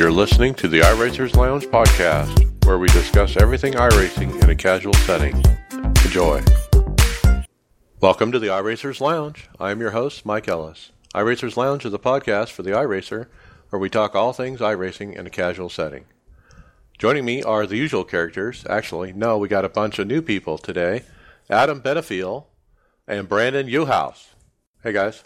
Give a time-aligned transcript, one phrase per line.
[0.00, 4.94] You're listening to the iRacers Lounge podcast, where we discuss everything iRacing in a casual
[4.94, 5.36] setting.
[6.06, 6.42] Enjoy.
[8.00, 9.50] Welcome to the iRacers Lounge.
[9.60, 10.92] I am your host, Mike Ellis.
[11.14, 13.26] iRacers Lounge is a podcast for the iRacer,
[13.68, 16.06] where we talk all things iRacing in a casual setting.
[16.96, 18.64] Joining me are the usual characters.
[18.70, 21.02] Actually, no, we got a bunch of new people today.
[21.50, 22.46] Adam Benefiel
[23.06, 24.28] and Brandon Yuhouse.
[24.82, 25.24] Hey guys.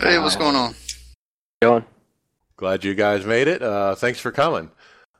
[0.00, 0.74] Hey, what's going on?
[1.60, 1.84] Going.
[2.56, 3.62] Glad you guys made it.
[3.62, 4.70] Uh, thanks for coming.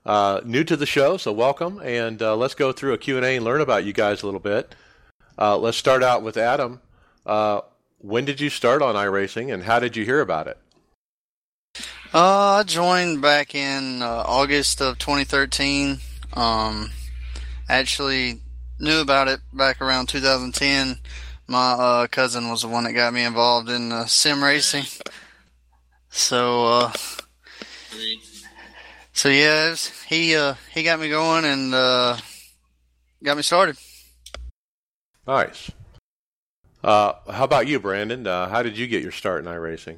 [0.07, 3.45] Uh, new to the show, so welcome, and uh, let's go through a Q&A and
[3.45, 4.75] learn about you guys a little bit.
[5.37, 6.81] Uh, let's start out with Adam.
[7.27, 7.63] Uh,
[7.99, 10.59] when did you start on iRacing, and how did you hear about it?
[12.13, 15.99] Uh, I joined back in August of 2013.
[16.35, 16.91] Um,
[17.69, 18.43] actually
[18.79, 20.99] knew about it back around 2010.
[21.49, 24.85] My cousin was the one that got me involved in sim racing.
[26.11, 26.93] So, uh,
[29.13, 32.17] so yeah, was, he uh, he got me going and uh,
[33.23, 33.77] got me started.
[35.27, 35.71] Nice.
[36.83, 38.27] Uh, how about you, Brandon?
[38.27, 39.97] Uh, how did you get your start in iRacing?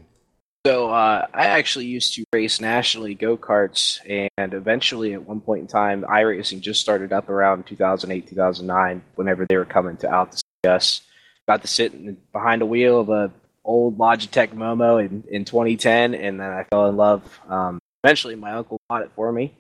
[0.66, 4.00] So uh, I actually used to race nationally go karts,
[4.36, 9.03] and eventually, at one point in time, iRacing just started up around 2008, 2009.
[9.14, 11.03] Whenever they were coming to out to see us,
[11.47, 13.33] got to sit in, behind a wheel of a
[13.64, 17.41] old Logitech Momo in, in 2010, and then I fell in love.
[17.48, 19.52] Um, eventually, my uncle bought it for me.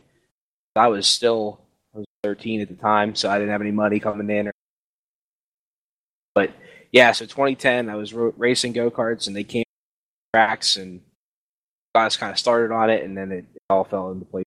[0.76, 1.60] I was still
[1.92, 4.52] I was 13 at the time, so I didn't have any money coming in.
[6.32, 6.52] But
[6.92, 9.64] yeah, so 2010, I was racing go karts, and they came
[10.32, 11.00] tracks, and
[11.92, 14.44] guys kind of started on it, and then it, it all fell into place.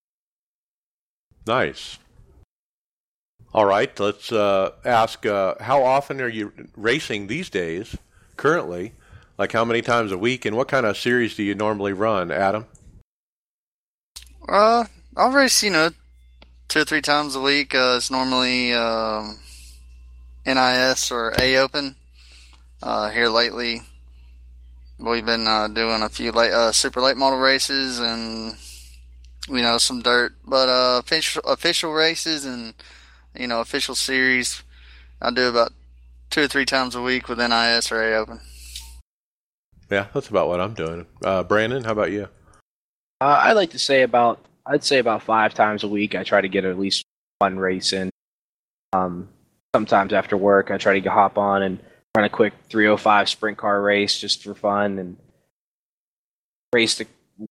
[1.46, 1.98] Nice.
[3.54, 7.98] All right, let's uh, ask uh, how often are you racing these days,
[8.38, 8.94] currently?
[9.38, 12.32] Like how many times a week, and what kind of series do you normally run,
[12.32, 12.66] Adam?
[14.48, 14.86] Uh,
[15.16, 15.90] I'll race, you know,
[16.68, 17.76] two or three times a week.
[17.76, 19.40] Uh, it's normally um,
[20.46, 21.96] NIS or A Open.
[22.82, 23.82] Uh, here lately,
[24.98, 28.56] we've been uh, doing a few late, uh, super late model races and
[29.50, 32.74] you know some dirt, but uh, official official races and
[33.36, 34.64] you know official series,
[35.22, 35.74] I do about
[36.30, 38.40] two or three times a week with NIS or A Open.
[39.90, 41.08] Yeah, that's about what I'm doing.
[41.24, 42.30] Uh, Brandon, how about you?
[43.22, 46.16] Uh, I like to say about I'd say about five times a week.
[46.16, 47.04] I try to get at least
[47.40, 48.12] one race in.
[48.94, 49.30] Um,
[49.76, 51.80] sometimes after work, I try to hop on and
[52.16, 55.18] run a quick 305 sprint car race just for fun and
[56.74, 57.02] raced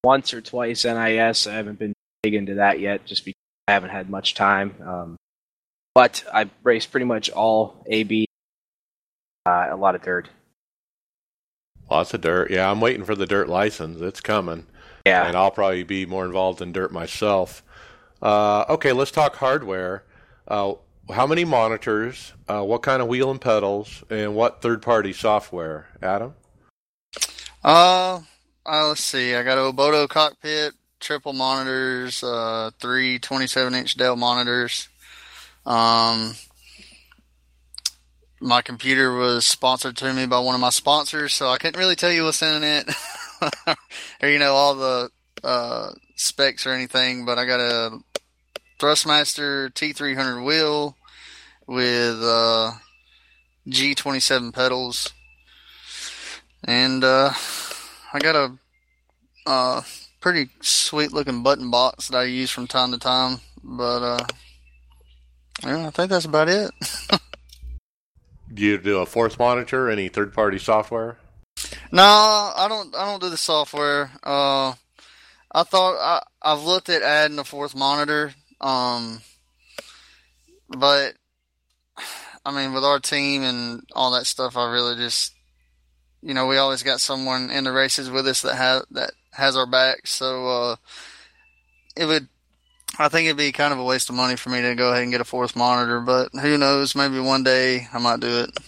[0.05, 1.47] once or twice NIS.
[1.47, 4.75] I haven't been big into that yet, just because I haven't had much time.
[4.85, 5.17] Um,
[5.95, 8.27] but I raced pretty much all AB,
[9.47, 10.29] uh, a lot of dirt.
[11.91, 12.51] Lots of dirt.
[12.51, 14.01] Yeah, I'm waiting for the dirt license.
[14.01, 14.67] It's coming.
[15.09, 15.27] Yeah.
[15.27, 17.63] And I'll probably be more involved in dirt myself.
[18.21, 20.05] Uh, okay, let's talk hardware.
[20.47, 20.75] Uh,
[21.11, 22.33] how many monitors?
[22.49, 24.05] Uh, what kind of wheel and pedals?
[24.11, 25.89] And what third-party software?
[26.03, 26.35] Adam.
[27.65, 28.21] Uh,
[28.67, 29.35] uh let's see.
[29.35, 34.89] I got a Obutto cockpit, triple monitors, uh, three 27-inch Dell monitors.
[35.65, 36.35] Um,
[38.41, 41.97] my computer was sponsored to me by one of my sponsors, so I couldn't really
[41.97, 42.89] tell you what's in it,
[44.23, 45.11] or you know all the
[45.45, 47.25] uh, specs or anything.
[47.25, 47.99] But I got a
[48.79, 50.97] Thrustmaster T300 wheel
[51.67, 52.73] with uh,
[53.69, 55.13] G27 pedals,
[56.65, 57.33] and uh,
[58.13, 58.59] I got a
[59.47, 59.83] uh,
[60.21, 63.41] pretty sweet looking button box that I use from time to time.
[63.63, 64.27] But uh,
[65.65, 66.71] yeah, I think that's about it.
[68.55, 69.91] do you do a fourth monitor?
[69.91, 71.19] Any third-party software?
[71.91, 72.95] No, I don't.
[72.95, 74.11] I don't do the software.
[74.23, 74.75] Uh,
[75.53, 79.21] I thought I, I've looked at adding a fourth monitor, um,
[80.69, 81.15] but
[82.45, 85.35] I mean, with our team and all that stuff, I really just,
[86.23, 89.57] you know, we always got someone in the races with us that has that has
[89.57, 90.07] our back.
[90.07, 90.77] So uh,
[91.97, 92.29] it would
[92.99, 95.03] I think it'd be kind of a waste of money for me to go ahead
[95.03, 96.95] and get a fourth monitor, but who knows?
[96.95, 98.59] Maybe one day I might do it.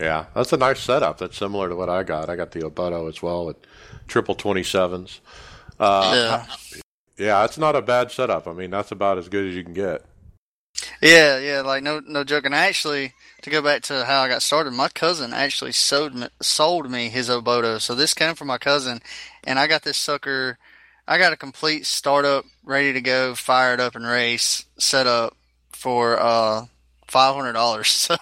[0.00, 1.18] Yeah, that's a nice setup.
[1.18, 2.28] That's similar to what I got.
[2.28, 3.56] I got the Obutto as well with
[4.08, 5.20] triple twenty sevens.
[5.78, 6.46] Uh, yeah,
[7.18, 8.46] yeah, that's not a bad setup.
[8.46, 10.04] I mean, that's about as good as you can get.
[11.00, 12.54] Yeah, yeah, like no, no joking.
[12.54, 13.12] Actually,
[13.42, 17.08] to go back to how I got started, my cousin actually sold me, sold me
[17.08, 17.80] his Obutto.
[17.80, 19.00] So this came from my cousin,
[19.44, 20.58] and I got this sucker
[21.06, 25.36] I got a complete startup, ready to go, fired up and race, set up
[25.72, 26.66] for uh,
[27.12, 27.88] five hundred dollars.
[28.12, 28.16] So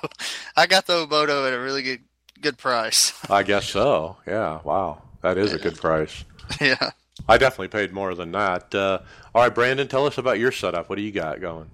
[0.56, 2.00] I got the Obutto at a really good
[2.40, 3.12] good price.
[3.30, 4.16] I guess so.
[4.26, 4.60] Yeah.
[4.64, 5.56] Wow, that is yeah.
[5.56, 6.24] a good price.
[6.60, 6.90] Yeah.
[7.28, 8.74] I definitely paid more than that.
[8.74, 8.98] Uh,
[9.32, 10.88] all right, Brandon, tell us about your setup.
[10.88, 11.70] What do you got going?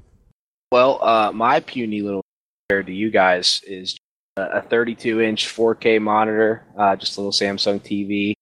[0.70, 2.22] Well, uh, my puny little
[2.68, 3.96] compared to you guys is
[4.36, 8.34] a 32 inch 4K monitor, uh, just a little Samsung TV.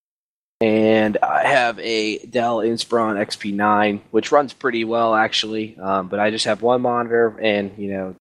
[0.60, 5.76] And I have a Dell Inspiron XP9, which runs pretty well actually.
[5.78, 8.16] Um, but I just have one monitor, and you know,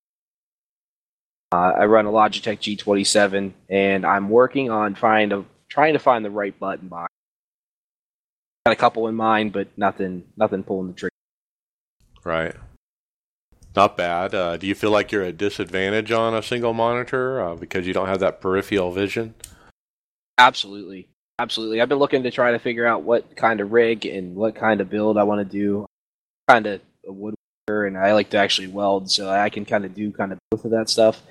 [1.53, 6.25] uh, I run a Logitech G27, and I'm working on trying to trying to find
[6.25, 7.11] the right button box.
[8.65, 11.11] Got a couple in mind, but nothing nothing pulling the trigger.
[12.23, 12.55] Right.
[13.75, 14.33] Not bad.
[14.33, 17.85] Uh, do you feel like you're at a disadvantage on a single monitor uh, because
[17.85, 19.35] you don't have that peripheral vision?
[20.37, 21.07] Absolutely.
[21.39, 21.81] Absolutely.
[21.81, 24.81] I've been looking to try to figure out what kind of rig and what kind
[24.81, 25.85] of build I want to do.
[26.47, 29.93] Kind of a woodworker, and I like to actually weld, so I can kind of
[29.93, 31.21] do kind of both of that stuff.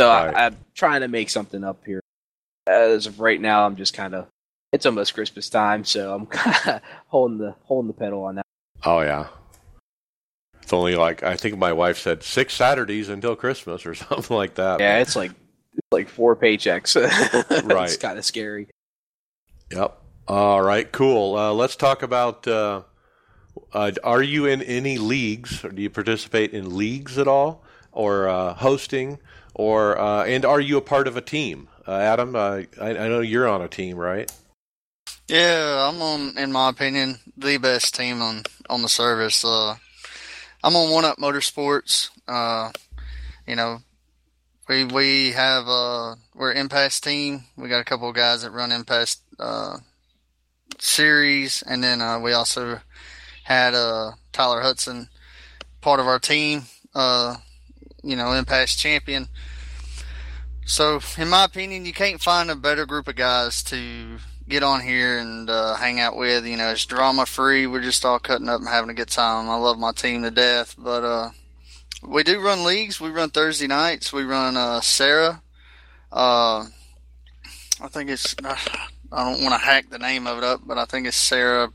[0.00, 0.34] So Right.
[0.34, 2.00] I, I'm trying to make something up here.
[2.66, 4.26] As of right now, I'm just kind of.
[4.72, 8.46] It's almost Christmas time, so I'm kind of holding the holding the pedal on that.
[8.84, 9.28] Oh yeah.
[10.62, 14.54] It's only like I think my wife said six Saturdays until Christmas or something like
[14.56, 14.80] that.
[14.80, 15.30] Yeah, it's like
[15.72, 16.94] it's like four paychecks.
[17.68, 17.84] Right.
[17.88, 18.68] it's kind of scary.
[19.72, 19.98] Yep.
[20.28, 20.90] All right.
[20.92, 21.36] Cool.
[21.36, 22.46] Uh, let's talk about.
[22.46, 22.82] Uh,
[23.72, 28.28] uh, are you in any leagues, or do you participate in leagues at all, or
[28.28, 29.18] uh, hosting,
[29.58, 31.68] or uh, and are you a part of a team?
[31.86, 34.32] Uh, Adam, uh, I, I know you're on a team, right?
[35.26, 39.44] Yeah, I'm on, in my opinion, the best team on on the service.
[39.44, 39.76] Uh,
[40.64, 42.08] I'm on One Up Motorsports.
[42.26, 42.72] Uh,
[43.46, 43.80] you know,
[44.68, 47.44] we we have uh, we're Impasse team.
[47.56, 49.78] We got a couple of guys that run Impasse uh,
[50.78, 52.80] series, and then uh, we also
[53.44, 55.08] had uh, Tyler Hudson
[55.80, 56.62] part of our team.
[56.94, 57.36] Uh,
[58.02, 59.28] you know, Impasse champion.
[60.64, 64.18] So, in my opinion, you can't find a better group of guys to
[64.48, 66.46] get on here and uh, hang out with.
[66.46, 67.66] You know, it's drama free.
[67.66, 69.48] We're just all cutting up and having a good time.
[69.48, 71.30] I love my team to death, but uh,
[72.02, 73.00] we do run leagues.
[73.00, 74.12] We run Thursday nights.
[74.12, 75.42] We run uh, Sarah.
[76.12, 76.66] Uh,
[77.80, 78.34] I think it's.
[78.44, 81.70] I don't want to hack the name of it up, but I think it's Sarah.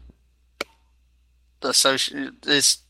[1.61, 2.33] The associate.
[2.45, 2.83] It's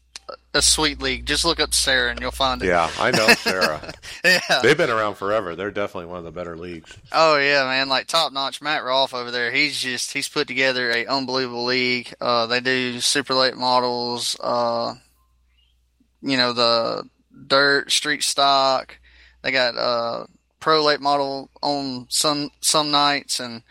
[0.53, 1.25] a sweet league.
[1.25, 2.67] Just look up Sarah and you'll find it.
[2.67, 3.94] Yeah, I know Sarah.
[4.23, 4.39] yeah.
[4.61, 5.55] They've been around forever.
[5.55, 6.95] They're definitely one of the better leagues.
[7.11, 7.89] Oh yeah, man!
[7.89, 9.51] Like top notch Matt Rolfe over there.
[9.51, 12.13] He's just he's put together a unbelievable league.
[12.21, 14.38] Uh, they do super late models.
[14.39, 14.95] Uh,
[16.21, 17.03] you know the
[17.47, 18.97] dirt street stock.
[19.41, 20.25] They got uh
[20.59, 23.63] pro late model on some some nights, and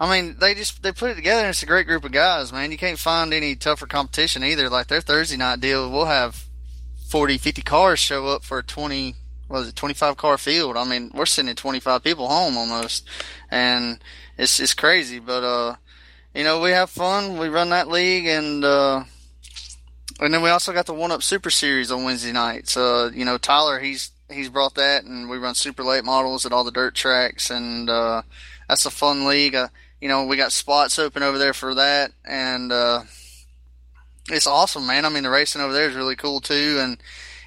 [0.00, 1.40] I mean they just they put it together.
[1.42, 2.70] and It's a great group of guys, man.
[2.70, 4.70] You can't find any tougher competition either.
[4.70, 6.44] Like their Thursday night deal, we'll have
[7.08, 9.16] 40, 50 cars show up for a twenty
[9.48, 10.76] what was it, 25 car field.
[10.76, 13.08] I mean, we're sending 25 people home almost.
[13.50, 13.98] And
[14.36, 15.76] it's, it's crazy, but, uh,
[16.34, 17.38] you know, we have fun.
[17.38, 19.04] We run that league and, uh,
[20.20, 22.76] and then we also got the one up super series on Wednesday nights.
[22.76, 26.52] Uh, you know, Tyler, he's, he's brought that and we run super late models at
[26.52, 28.22] all the dirt tracks and, uh,
[28.68, 29.54] that's a fun league.
[29.54, 29.68] Uh,
[30.00, 33.02] you know, we got spots open over there for that and, uh,
[34.30, 35.06] it's awesome, man.
[35.06, 36.78] I mean, the racing over there is really cool too.
[36.80, 36.98] And,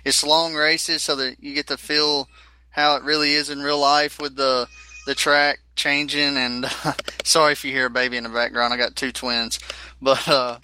[0.04, 2.28] it's long races so that you get to feel
[2.70, 4.68] how it really is in real life with the
[5.06, 6.66] the track changing and
[7.24, 9.60] sorry if you hear a baby in the background i got two twins
[10.02, 10.60] but uh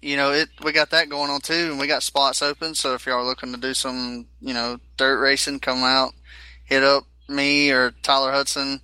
[0.00, 2.94] you know it we got that going on too and we got spots open so
[2.94, 6.14] if y'all are looking to do some you know dirt racing come out
[6.64, 8.80] hit up me or tyler hudson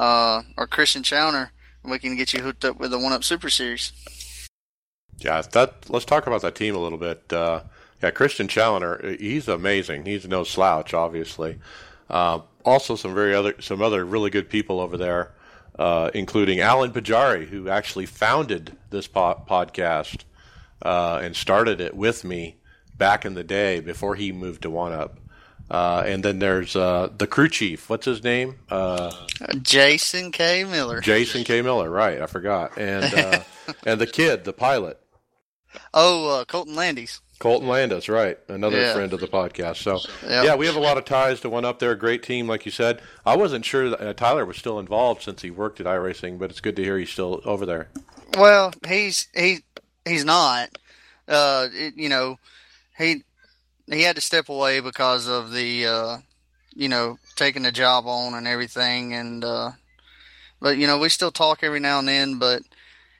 [0.00, 1.50] uh or christian chowner
[1.84, 3.92] we can get you hooked up with the one up super series
[5.18, 5.90] Yeah, that.
[5.90, 7.30] Let's talk about that team a little bit.
[7.30, 7.60] Uh,
[8.02, 10.06] yeah, Christian Challoner, he's amazing.
[10.06, 11.58] He's no slouch, obviously.
[12.08, 15.32] Uh, also, some very other, some other really good people over there,
[15.78, 20.24] uh, including Alan Pajari, who actually founded this po- podcast
[20.82, 22.56] uh, and started it with me
[22.96, 25.19] back in the day before he moved to One Up.
[25.70, 27.88] Uh, and then there's uh, the crew chief.
[27.88, 28.56] What's his name?
[28.68, 29.12] Uh,
[29.62, 31.62] jason k miller Jason K.
[31.62, 31.88] Miller.
[31.88, 32.76] Right, I forgot.
[32.76, 33.42] And uh,
[33.86, 34.98] and the kid, the pilot.
[35.94, 38.38] oh uh, colton landis Colton Landis, right?
[38.48, 38.92] Another Yeah.
[38.92, 39.76] friend of the podcast.
[39.76, 39.98] So,
[40.28, 40.44] Yep.
[40.44, 41.94] yeah, we have a lot of ties to one up there.
[41.94, 43.00] Great team, like you said.
[43.24, 46.50] I wasn't sure that uh, Tyler was still involved since he worked at iRacing, but
[46.50, 47.88] it's good to hear he's still over there.
[48.36, 49.60] Well, he's he
[50.04, 50.68] he's not.
[51.26, 52.38] Uh, it, you know,
[52.98, 53.24] he
[53.90, 56.18] he had to step away because of the uh,
[56.74, 59.72] you know taking the job on and everything, and uh,
[60.60, 62.38] but you know we still talk every now and then.
[62.38, 62.62] But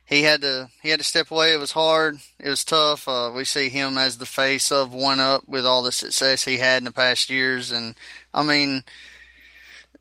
[0.04, 1.52] he had to he had to step away.
[1.52, 2.18] It was hard.
[2.38, 3.08] It was tough.
[3.08, 6.58] Uh, we see him as the face of One Up with all the success he
[6.58, 7.94] had in the past years, and
[8.32, 8.84] I mean,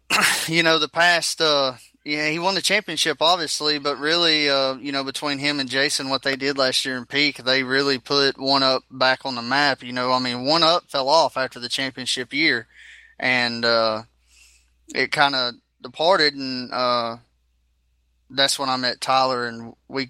[0.47, 1.73] you know, the past uh,
[2.09, 6.09] Yeah, he won the championship, obviously, but really, uh, you know, between him and Jason,
[6.09, 9.43] what they did last year in Peak, they really put One Up back on the
[9.43, 9.83] map.
[9.83, 12.65] You know, I mean, One Up fell off after the championship year,
[13.19, 14.01] and uh,
[14.87, 17.17] it kind of departed, and uh,
[18.31, 20.09] that's when I met Tyler, and we,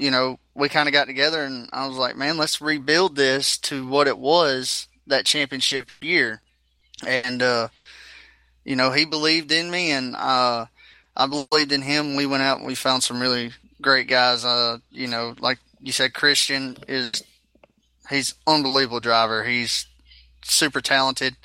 [0.00, 3.56] you know, we kind of got together, and I was like, man, let's rebuild this
[3.58, 6.42] to what it was that championship year,
[7.06, 7.68] and uh,
[8.64, 10.66] you know, he believed in me, and uh,
[11.16, 12.16] I believed in him.
[12.16, 14.44] We went out and we found some really great guys.
[14.44, 17.22] Uh, you know, like you said, Christian is
[18.08, 19.44] he's unbelievable driver.
[19.44, 19.86] He's
[20.42, 21.36] super talented.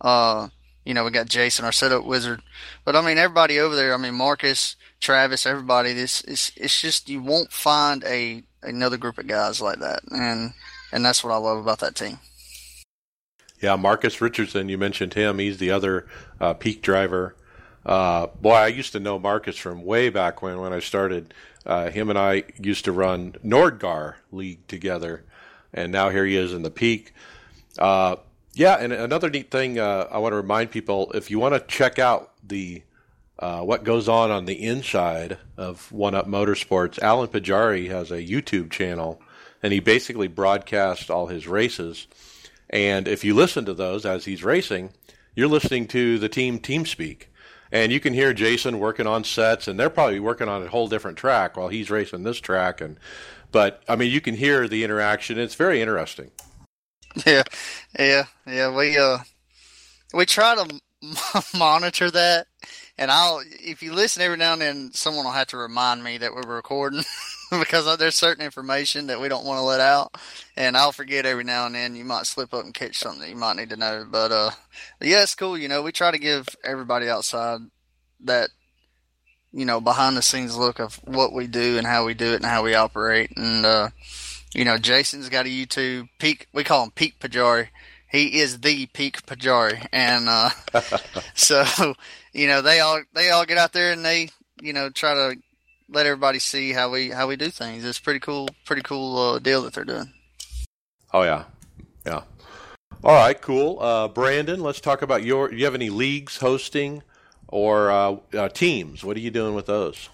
[0.00, 0.48] Uh,
[0.84, 2.42] you know, we got Jason, our setup wizard.
[2.84, 3.94] But I mean, everybody over there.
[3.94, 5.92] I mean, Marcus, Travis, everybody.
[5.92, 10.52] This is it's just you won't find a another group of guys like that, and
[10.92, 12.18] and that's what I love about that team.
[13.60, 15.38] Yeah, Marcus Richardson, you mentioned him.
[15.38, 16.06] He's the other
[16.38, 17.34] uh, peak driver.
[17.84, 21.34] Uh, boy, I used to know Marcus from way back when when I started.
[21.66, 25.24] Uh, him and I used to run Nordgar League together,
[25.72, 27.12] and now here he is in the peak.
[27.78, 28.16] Uh,
[28.52, 31.60] yeah, and another neat thing uh, I want to remind people: if you want to
[31.60, 32.82] check out the
[33.38, 38.22] uh, what goes on on the inside of One Up Motorsports, Alan Pajari has a
[38.22, 39.20] YouTube channel,
[39.62, 42.06] and he basically broadcasts all his races.
[42.70, 44.90] And if you listen to those as he's racing,
[45.34, 47.30] you're listening to the team team speak.
[47.74, 50.86] And you can hear Jason working on sets, and they're probably working on a whole
[50.86, 52.80] different track while he's racing this track.
[52.80, 52.96] And
[53.50, 55.40] but I mean, you can hear the interaction.
[55.40, 56.30] It's very interesting.
[57.24, 57.44] Yeah,
[57.96, 58.76] yeah, yeah.
[58.76, 59.18] We uh,
[60.12, 60.80] we try to
[61.56, 62.48] monitor that,
[62.98, 66.18] and I'll if you listen every now and then, someone will have to remind me
[66.18, 67.04] that we're recording.
[67.60, 70.14] because there's certain information that we don't want to let out,
[70.56, 71.96] and I'll forget every now and then.
[71.96, 74.06] You might slip up and catch something that you might need to know.
[74.10, 74.50] But uh,
[75.00, 75.58] yeah, it's cool.
[75.58, 77.60] You know, we try to give everybody outside
[78.24, 78.50] that
[79.52, 82.36] you know behind the scenes look of what we do and how we do it
[82.36, 83.30] and how we operate.
[83.36, 83.90] And uh,
[84.54, 86.48] you know, Jason's got a YouTube peak.
[86.52, 87.68] We call him Peak Pajari.
[88.08, 90.50] He is the Peak Pajari, and uh,
[91.34, 91.64] so
[92.32, 94.30] you know they all they all get out there and they
[94.60, 95.36] you know try to
[95.88, 97.84] let everybody see how we how we do things.
[97.84, 100.12] It's pretty cool, pretty cool uh, deal that they're doing.
[101.12, 101.44] Oh yeah,
[102.06, 102.22] yeah.
[103.02, 103.80] All right, cool.
[103.80, 105.48] Uh, Brandon, let's talk about your.
[105.48, 107.02] Do you have any leagues hosting
[107.48, 109.04] or uh, uh, teams?
[109.04, 110.08] What are you doing with those?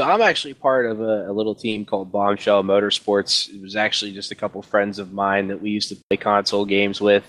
[0.00, 3.48] So I'm actually part of a, a, little team called Bombshell Motorsports.
[3.54, 6.64] It was actually just a couple friends of mine that we used to play console
[6.64, 7.24] games with.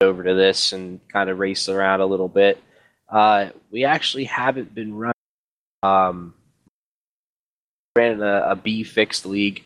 [0.00, 2.58] Over to this and kind of race around a little bit.
[3.06, 5.13] Uh, we actually haven't been running
[5.84, 6.34] um,
[7.96, 9.62] ran in a, a B fixed league.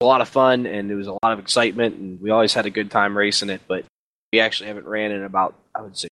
[0.00, 2.64] A lot of fun and it was a lot of excitement, and we always had
[2.64, 3.60] a good time racing it.
[3.68, 3.84] But
[4.32, 6.08] we actually haven't ran in about I would say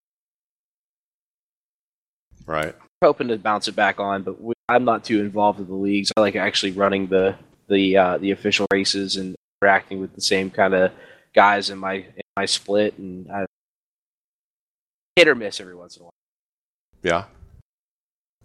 [2.46, 2.74] right.
[3.02, 6.12] hoping to bounce it back on, but we, I'm not too involved with the leagues.
[6.16, 7.36] I like actually running the
[7.68, 10.92] the uh, the official races and interacting with the same kind of
[11.34, 13.46] guys in my in my split, and I
[15.16, 16.14] hit or miss every once in a while.
[17.02, 17.24] Yeah,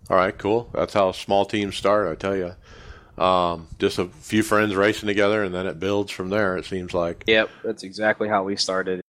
[0.09, 0.69] all right, cool.
[0.73, 2.07] That's how small teams start.
[2.07, 6.29] I tell you, um, just a few friends racing together, and then it builds from
[6.29, 6.57] there.
[6.57, 7.23] It seems like.
[7.27, 9.01] Yep, that's exactly how we started.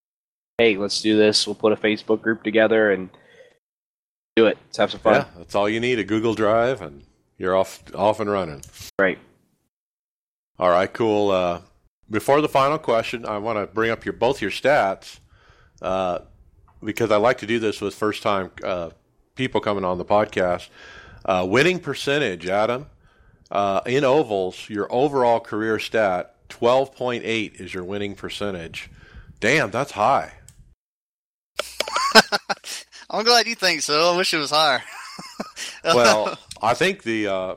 [0.59, 1.47] Hey, let's do this.
[1.47, 3.11] We'll put a Facebook group together and
[4.37, 4.57] do it.
[4.67, 5.15] Let's have some fun.
[5.15, 5.99] Yeah, that's all you need.
[5.99, 7.03] A Google Drive, and
[7.39, 8.63] you're off off and running.
[8.99, 9.19] Right.
[10.59, 11.31] All right, cool.
[11.31, 11.63] Uh,
[12.09, 15.19] before the final question, I want to bring up your both your stats
[15.83, 16.21] uh,
[16.83, 18.91] because I like to do this with first time uh,
[19.35, 20.69] people coming on the podcast.
[21.25, 22.87] Uh, winning percentage, Adam,
[23.51, 28.91] uh, in ovals, your overall career stat, 12.8 is your winning percentage.
[29.41, 30.35] Damn, that's high.
[33.11, 34.13] I'm glad you think so.
[34.13, 34.83] I wish it was higher.
[35.85, 37.55] well, I think the uh,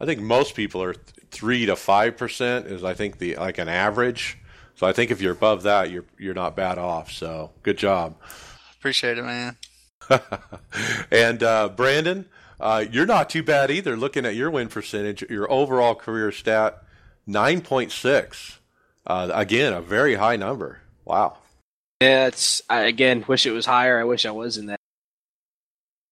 [0.00, 0.94] I think most people are
[1.30, 4.38] three to five percent is I think the like an average.
[4.74, 7.10] So I think if you're above that, you're you're not bad off.
[7.10, 8.16] So good job.
[8.78, 9.56] Appreciate it, man.
[11.10, 12.26] and uh, Brandon,
[12.60, 13.96] uh, you're not too bad either.
[13.96, 16.82] Looking at your win percentage, your overall career stat,
[17.26, 18.58] nine point six.
[19.06, 20.80] Uh, again, a very high number.
[21.04, 21.38] Wow.
[22.00, 23.98] Yeah, it's I, again wish it was higher.
[23.98, 24.80] I wish I was in that.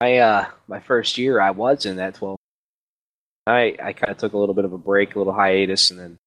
[0.01, 2.39] My uh, my first year, I was in that twelve.
[3.47, 6.01] I I kind of took a little bit of a break, a little hiatus, and
[6.01, 6.19] then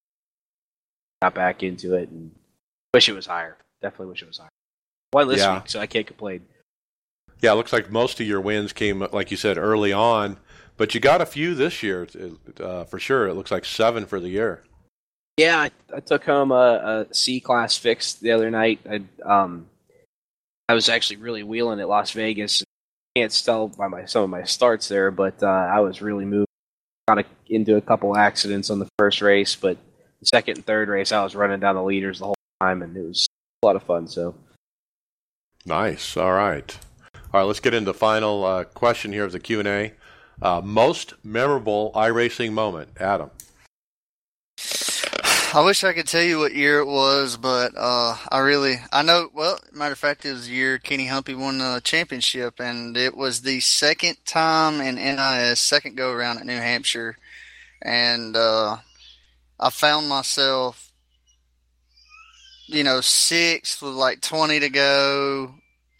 [1.21, 2.09] got back into it.
[2.09, 2.31] And
[2.93, 3.57] wish it was higher.
[3.81, 4.49] Definitely wish it was higher.
[5.13, 5.55] Won this yeah.
[5.55, 6.45] week, so I can't complain.
[7.41, 10.37] Yeah, it looks like most of your wins came, like you said, early on,
[10.77, 12.07] but you got a few this year
[12.59, 13.27] uh, for sure.
[13.27, 14.63] It looks like seven for the year.
[15.37, 18.81] Yeah, I, I took home a, a C class fix the other night.
[18.89, 19.67] I um,
[20.67, 22.63] I was actually really wheeling at Las Vegas.
[23.15, 26.47] can't tell by my some of my starts there, but uh, I was really moved.
[27.07, 29.77] Got into a couple accidents on the first race, but
[30.19, 32.95] the second and third race, I was running down the leaders the whole time, and
[32.95, 33.25] it was
[33.63, 34.07] a lot of fun.
[34.07, 34.35] So
[35.65, 36.17] nice.
[36.17, 36.77] All right,
[37.31, 37.45] all right.
[37.45, 39.93] Let's get into the final uh, question here of the Q and A.
[40.41, 43.29] Uh, most memorable iRacing moment, Adam.
[45.53, 49.03] I wish I could tell you what year it was, but uh, I really I
[49.03, 49.29] know.
[49.33, 53.15] Well, matter of fact, it was the year Kenny Humpy won the championship, and it
[53.15, 57.17] was the second time in NIS, second go around at New Hampshire,
[57.81, 58.77] and uh,
[59.59, 60.91] I found myself,
[62.67, 65.55] you know, sixth with like twenty to go.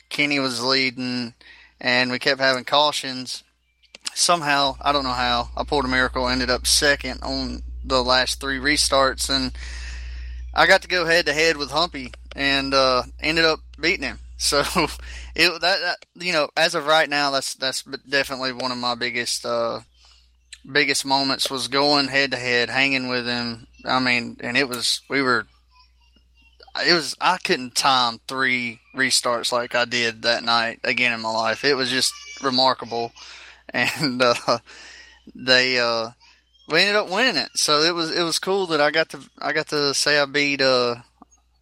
[0.10, 1.34] Kenny was leading,
[1.80, 3.44] and we kept having cautions.
[4.14, 8.40] Somehow, I don't know how, I pulled a miracle, ended up second on the last
[8.40, 9.52] three restarts, and
[10.54, 14.20] I got to go head to head with Humpy and uh, ended up beating him.
[14.42, 14.60] So
[15.36, 18.96] it that, that, you know as of right now that's that's definitely one of my
[18.96, 19.82] biggest uh,
[20.72, 23.68] biggest moments was going head to head, hanging with him.
[23.84, 25.46] I mean, and it was we were
[26.86, 31.32] it was I couldn't time three restarts like I did that night again in my
[31.32, 31.64] life.
[31.64, 33.12] It was just remarkable,
[33.70, 34.60] and uh,
[35.36, 36.12] they uh,
[36.70, 37.50] we ended up winning it.
[37.56, 40.26] So it was it was cool that I got to I got to say I
[40.26, 40.96] beat uh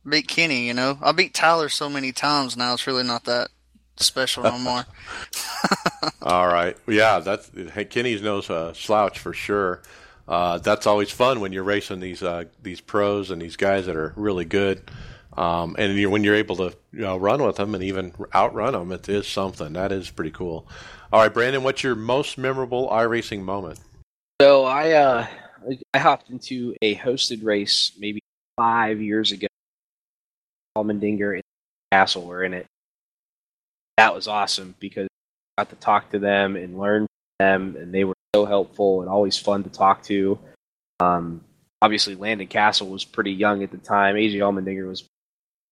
[0.07, 0.67] beat Kenny.
[0.67, 2.73] You know, I beat Tyler so many times now.
[2.73, 3.49] It's really not that
[3.97, 4.85] special no more.
[6.21, 9.81] All right, yeah, that's hey, Kenny's no uh, slouch for sure.
[10.27, 13.95] Uh, that's always fun when you're racing these uh, these pros and these guys that
[13.95, 14.89] are really good.
[15.37, 18.73] Um, and you're, when you're able to you know, run with them and even outrun
[18.73, 19.73] them, it is something.
[19.73, 20.67] That is pretty cool.
[21.13, 23.79] All right, Brandon, what's your most memorable iRacing moment?
[24.41, 25.27] So I uh
[25.93, 28.19] I hopped into a hosted race maybe
[28.55, 29.47] five years ago.
[30.77, 31.43] Allmendinger and
[31.93, 32.65] Cassill were in it.
[33.97, 35.07] That was awesome because
[35.57, 39.01] I got to talk to them and learn from them, and they were so helpful
[39.01, 40.37] and always fun to talk to.
[40.99, 41.41] Um,
[41.81, 44.15] obviously, Landon Cassill was pretty young at the time.
[44.15, 45.07] AJ Allmendinger was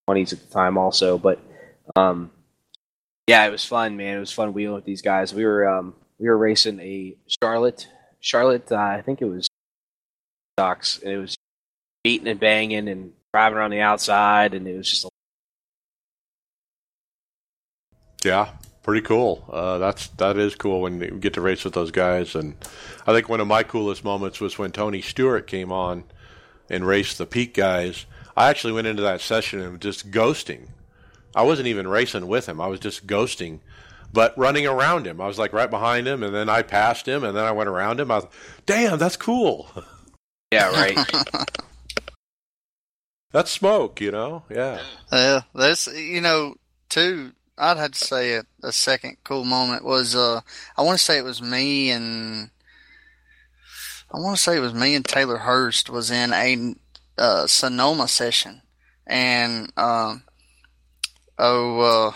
[0.09, 1.39] 20s at the time also, but
[1.95, 2.31] um,
[3.27, 4.17] yeah, it was fun, man.
[4.17, 5.33] It was fun wheeling with these guys.
[5.33, 7.87] We were um, we were racing a Charlotte
[8.25, 9.47] Charlotte, uh, I think it was
[10.57, 11.35] Sox, and it was
[12.03, 15.05] beating and banging and driving around the outside, and it was just.
[15.05, 15.09] A-
[18.23, 18.49] yeah,
[18.81, 19.47] pretty cool.
[19.51, 22.55] Uh, that's that is cool when you get to race with those guys, and
[23.05, 26.03] I think one of my coolest moments was when Tony Stewart came on
[26.67, 28.07] and raced the Peak guys.
[28.35, 30.67] I actually went into that session and just ghosting.
[31.35, 32.61] I wasn't even racing with him.
[32.61, 33.59] I was just ghosting
[34.15, 35.19] but running around him.
[35.19, 37.69] I was like right behind him, and then I passed him, and then I went
[37.69, 38.09] around him.
[38.09, 38.27] I was,
[38.65, 39.69] damn, that's cool.
[40.51, 40.97] Yeah, right.
[43.31, 44.43] that's smoke, you know.
[44.49, 44.79] Yeah.
[45.11, 46.55] Yeah, that's you know
[46.87, 47.33] too.
[47.57, 50.41] I'd have to say a, a second cool moment was uh
[50.77, 52.51] I want to say it was me and
[54.13, 56.75] I want to say it was me and Taylor Hurst was in a
[57.17, 58.61] uh, Sonoma session,
[59.07, 60.23] and um,
[61.37, 61.79] oh.
[62.09, 62.13] Uh,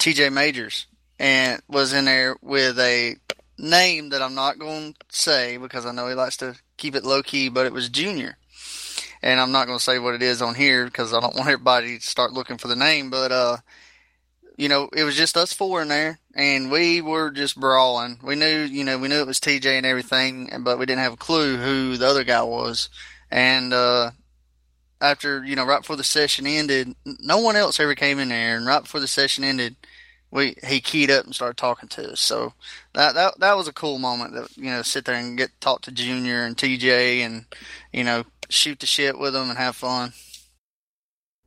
[0.00, 0.86] TJ Majors
[1.18, 3.16] and was in there with a
[3.58, 7.04] name that I'm not going to say because I know he likes to keep it
[7.04, 8.38] low key, but it was Junior.
[9.22, 11.48] And I'm not going to say what it is on here because I don't want
[11.48, 13.10] everybody to start looking for the name.
[13.10, 13.56] But, uh,
[14.56, 18.20] you know, it was just us four in there and we were just brawling.
[18.22, 21.12] We knew, you know, we knew it was TJ and everything, but we didn't have
[21.12, 22.88] a clue who the other guy was.
[23.30, 24.10] And, uh,
[25.00, 28.56] after, you know, right before the session ended, no one else ever came in there.
[28.56, 29.76] And right before the session ended,
[30.30, 32.20] we he keyed up and started talking to us.
[32.20, 32.54] So
[32.94, 35.82] that that that was a cool moment that you know sit there and get talk
[35.82, 37.46] to Junior and TJ and
[37.92, 40.12] you know shoot the shit with them and have fun.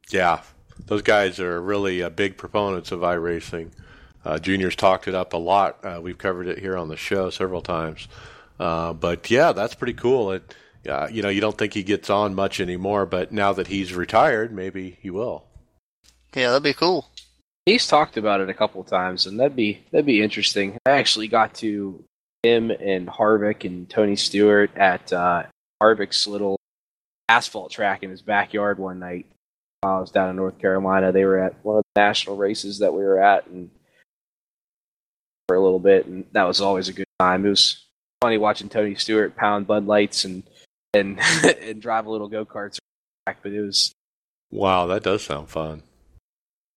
[0.10, 0.42] Yeah,
[0.86, 3.72] those guys are really uh, big proponents of iRacing.
[4.26, 5.84] Uh, Junior's talked it up a lot.
[5.84, 8.08] Uh, we've covered it here on the show several times.
[8.60, 10.32] Uh, but yeah, that's pretty cool.
[10.32, 10.56] It,
[10.88, 13.94] uh, you know, you don't think he gets on much anymore, but now that he's
[13.94, 15.46] retired, maybe he will.
[16.36, 17.08] Yeah, that'd be cool.
[17.66, 20.78] He's talked about it a couple times, and that'd be that'd be interesting.
[20.86, 22.04] I actually got to
[22.44, 25.44] him and Harvick and Tony Stewart at uh,
[25.82, 26.60] Harvick's little
[27.30, 29.28] asphalt track in his backyard one night.
[29.82, 31.12] While I was down in North Carolina.
[31.12, 33.70] They were at one of the national races that we were at, and
[35.48, 37.46] for a little bit, and that was always a good time.
[37.46, 37.86] It was
[38.22, 40.44] funny watching Tony Stewart pound Bud Lights and
[40.94, 41.20] and
[41.62, 42.78] and drive a little go karts.
[43.26, 43.94] But it was
[44.52, 45.84] wow, that does sound fun.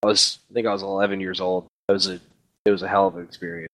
[0.02, 1.66] I was I think I was 11 years old.
[1.88, 2.20] It was a
[2.64, 3.68] it was a hell of an experience.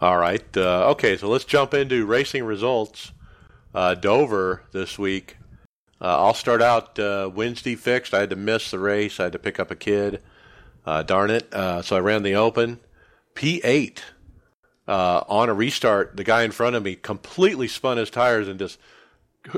[0.00, 0.44] All right.
[0.56, 3.12] Uh, okay, so let's jump into racing results.
[3.74, 5.36] Uh, Dover this week.
[6.00, 8.14] Uh, I'll start out uh, Wednesday fixed.
[8.14, 9.18] I had to miss the race.
[9.18, 10.22] I had to pick up a kid.
[10.86, 11.52] Uh, darn it!
[11.52, 12.78] Uh, so I ran the Open
[13.34, 13.98] P8
[14.88, 16.16] uh, on a restart.
[16.16, 18.78] The guy in front of me completely spun his tires and just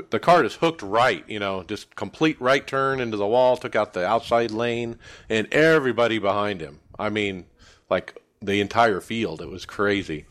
[0.09, 1.23] the car just hooked right.
[1.27, 5.51] You know, just complete right turn into the wall, took out the outside lane, and
[5.51, 6.79] everybody behind him.
[6.99, 7.45] I mean,
[7.89, 9.41] like the entire field.
[9.41, 10.25] It was crazy.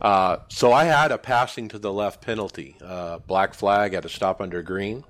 [0.00, 4.08] Uh, so I had a passing to the left penalty, uh, black flag, had to
[4.08, 5.04] stop under green.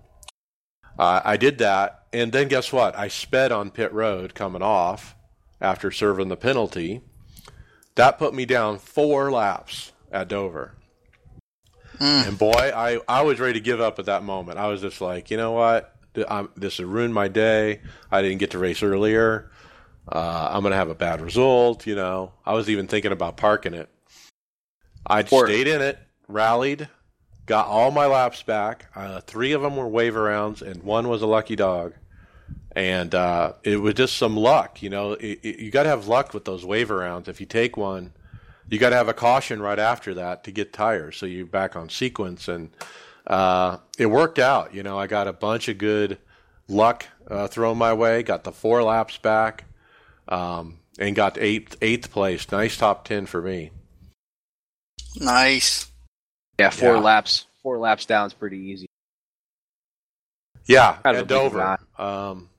[0.98, 2.96] Uh, I did that, and then guess what?
[2.96, 5.16] I sped on pit road coming off
[5.60, 7.02] after serving the penalty.
[7.96, 10.72] That put me down four laps at Dover.
[11.98, 12.28] Mm.
[12.28, 14.58] And boy, I, I was ready to give up at that moment.
[14.58, 15.94] I was just like, you know what?
[16.28, 17.80] I'm, this has ruined my day.
[18.10, 19.50] I didn't get to race earlier.
[20.10, 21.86] Uh, I'm going to have a bad result.
[21.86, 23.88] You know, I was even thinking about parking it.
[25.06, 26.88] I stayed in it, rallied,
[27.46, 28.86] got all my laps back.
[28.94, 31.94] Uh, three of them were wave rounds, and one was a lucky dog.
[32.76, 35.12] And uh, it was just some luck, you know.
[35.12, 37.26] It, it, you got to have luck with those wave rounds.
[37.26, 38.12] If you take one,
[38.68, 41.74] you got to have a caution right after that to get tires, so you're back
[41.74, 42.48] on sequence.
[42.48, 42.68] And
[43.26, 44.74] uh, it worked out.
[44.74, 46.18] You know, I got a bunch of good
[46.68, 48.22] luck uh, thrown my way.
[48.22, 49.64] Got the four laps back,
[50.28, 52.52] um, and got eighth eighth place.
[52.52, 53.70] Nice top ten for me.
[55.18, 55.90] Nice.
[56.60, 57.00] Yeah, four yeah.
[57.00, 57.46] laps.
[57.62, 58.86] Four laps down is pretty easy.
[60.66, 61.78] Yeah, at Dover.
[61.96, 62.50] Um,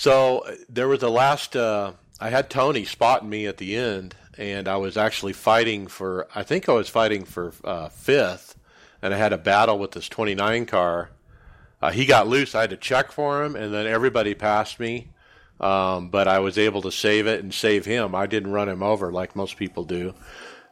[0.00, 1.56] so uh, there was the last.
[1.56, 6.26] Uh, I had Tony spotting me at the end, and I was actually fighting for.
[6.34, 8.56] I think I was fighting for uh, fifth,
[9.02, 11.10] and I had a battle with this 29 car.
[11.82, 12.54] Uh, he got loose.
[12.54, 15.10] I had to check for him, and then everybody passed me.
[15.60, 18.14] Um, but I was able to save it and save him.
[18.14, 20.14] I didn't run him over like most people do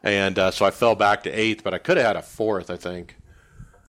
[0.03, 2.69] and uh, so I fell back to eighth, but I could have had a fourth,
[2.69, 3.15] I think.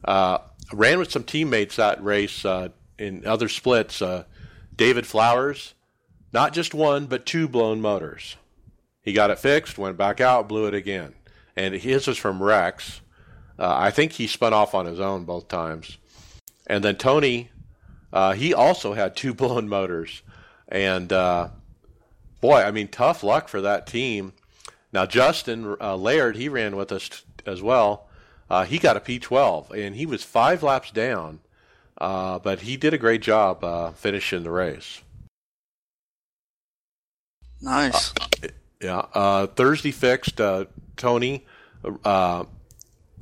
[0.04, 0.38] Uh,
[0.72, 4.02] ran with some teammates that race uh, in other splits.
[4.80, 5.74] Uh, David Flowers,
[6.32, 8.36] not just one, but two blown motors.
[9.02, 11.14] He got it fixed, went back out, blew it again,
[11.56, 13.00] and his was from Rex.
[13.58, 15.98] Uh, I think he spun off on his own both times.
[16.66, 17.50] And then Tony,
[18.12, 20.22] uh, he also had two blown motors,
[20.68, 21.50] and boy,
[22.62, 24.32] I mean, tough luck for that team
[24.92, 28.08] now, Justin uh, Laird, he ran with us t- as well.
[28.48, 31.40] Uh, he got a P12, and he was five laps down,
[32.00, 35.02] uh, but he did a great job uh, finishing the race.
[37.60, 38.12] Nice.
[38.20, 38.48] Uh,
[38.80, 38.98] yeah.
[39.12, 40.40] Uh, Thursday fixed
[40.96, 41.46] Tony.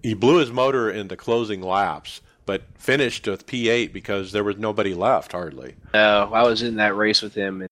[0.02, 4.56] he blew his motor in the closing laps, but finished with P8 because there was
[4.56, 5.74] nobody left hardly.
[5.92, 7.70] No, I was in that race with him, and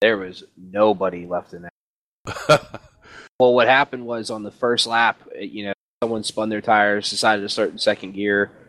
[0.00, 2.80] there was nobody left in that.
[3.38, 7.10] Well, what happened was on the first lap, uh, you know, someone spun their tires,
[7.10, 8.65] decided to start in second gear with,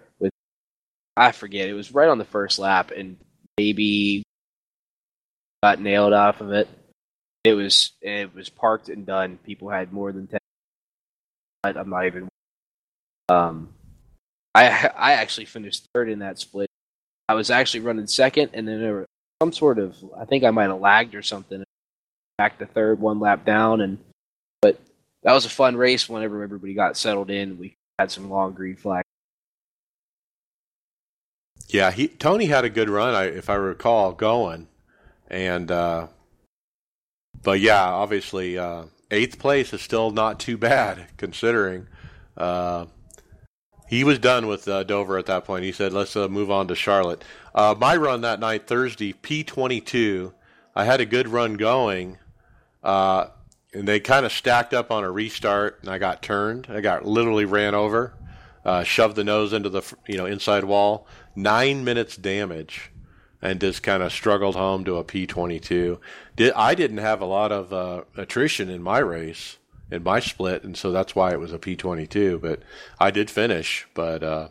[1.18, 3.18] I forget, it was right on the first lap, and
[3.58, 4.24] maybe
[5.64, 6.70] got nailed off of it.
[7.44, 9.40] It was it was parked and done.
[9.44, 10.40] People had more than ten.
[11.64, 12.30] I'm not even.
[13.30, 13.74] Um,
[14.54, 16.70] I I actually finished third in that split.
[17.28, 19.08] I was actually running second, and then there was
[19.42, 21.64] some sort of I think I might have lagged or something.
[22.38, 23.98] Back to third, one lap down, and
[24.62, 24.80] but
[25.24, 27.58] that was a fun race whenever everybody got settled in.
[27.58, 29.08] We had some long green flags.
[31.68, 34.68] Yeah, he Tony had a good run, if I recall, going,
[35.30, 36.08] and uh,
[37.44, 41.88] but yeah, obviously uh, eighth place is still not too bad considering.
[42.38, 42.86] Uh,
[43.90, 45.66] he was done with uh, Dover at that point.
[45.66, 49.44] He said, "Let's uh, move on to Charlotte." Uh, my run that night, Thursday, P
[49.44, 50.34] twenty two.
[50.76, 52.18] I had a good run going.
[52.84, 53.28] Uh,
[53.74, 56.68] and they kind of stacked up on a restart, and I got turned.
[56.70, 58.14] I got literally ran over,
[58.66, 61.08] uh, shoved the nose into the you know inside wall.
[61.38, 62.92] Nine minutes damage,
[63.42, 66.00] and just kind of struggled home to a P22.
[66.36, 69.58] Did I didn't have a lot of uh, attrition in my race
[69.92, 72.42] in my split, and so that's why it was a P22.
[72.42, 72.62] But
[73.00, 73.88] I did finish.
[73.94, 74.48] But uh,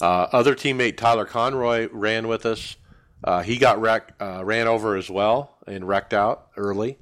[0.00, 2.76] uh, other teammate Tyler Conroy ran with us.
[3.22, 6.98] Uh, he got wreck, uh, ran over as well and wrecked out early.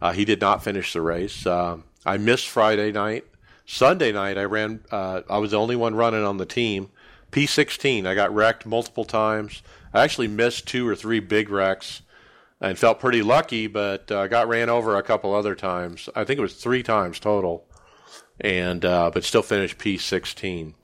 [0.00, 1.46] Uh, he did not finish the race.
[1.46, 3.24] Uh, I missed Friday night.
[3.66, 4.80] Sunday night, I ran.
[4.92, 6.88] I was the only one running on the team.
[7.32, 8.06] P16.
[8.06, 9.62] I got wrecked multiple times.
[9.92, 12.02] I actually missed two or three big wrecks,
[12.60, 13.66] and felt pretty lucky.
[13.66, 16.08] But I uh, got ran over a couple other times.
[16.14, 17.66] I think it was three times total,
[18.40, 20.74] and uh, but still finished P16.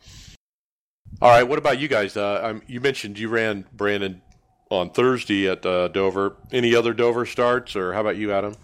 [1.21, 1.45] All right.
[1.45, 2.17] What about you guys?
[2.17, 4.23] Uh, you mentioned you ran Brandon
[4.71, 6.37] on Thursday at Dover.
[6.51, 8.57] Any other Dover starts, or how about you, Adam?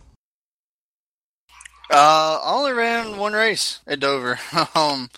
[1.91, 4.39] Uh, I only ran one race at Dover.
[4.75, 5.09] um,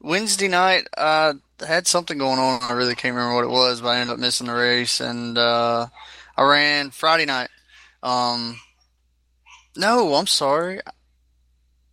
[0.00, 1.34] Wednesday night, I
[1.66, 2.62] had something going on.
[2.62, 5.00] I really can't remember what it was, but I ended up missing the race.
[5.00, 5.86] And uh,
[6.36, 7.48] I ran Friday night.
[8.02, 8.60] Um,
[9.76, 10.80] no, I'm sorry.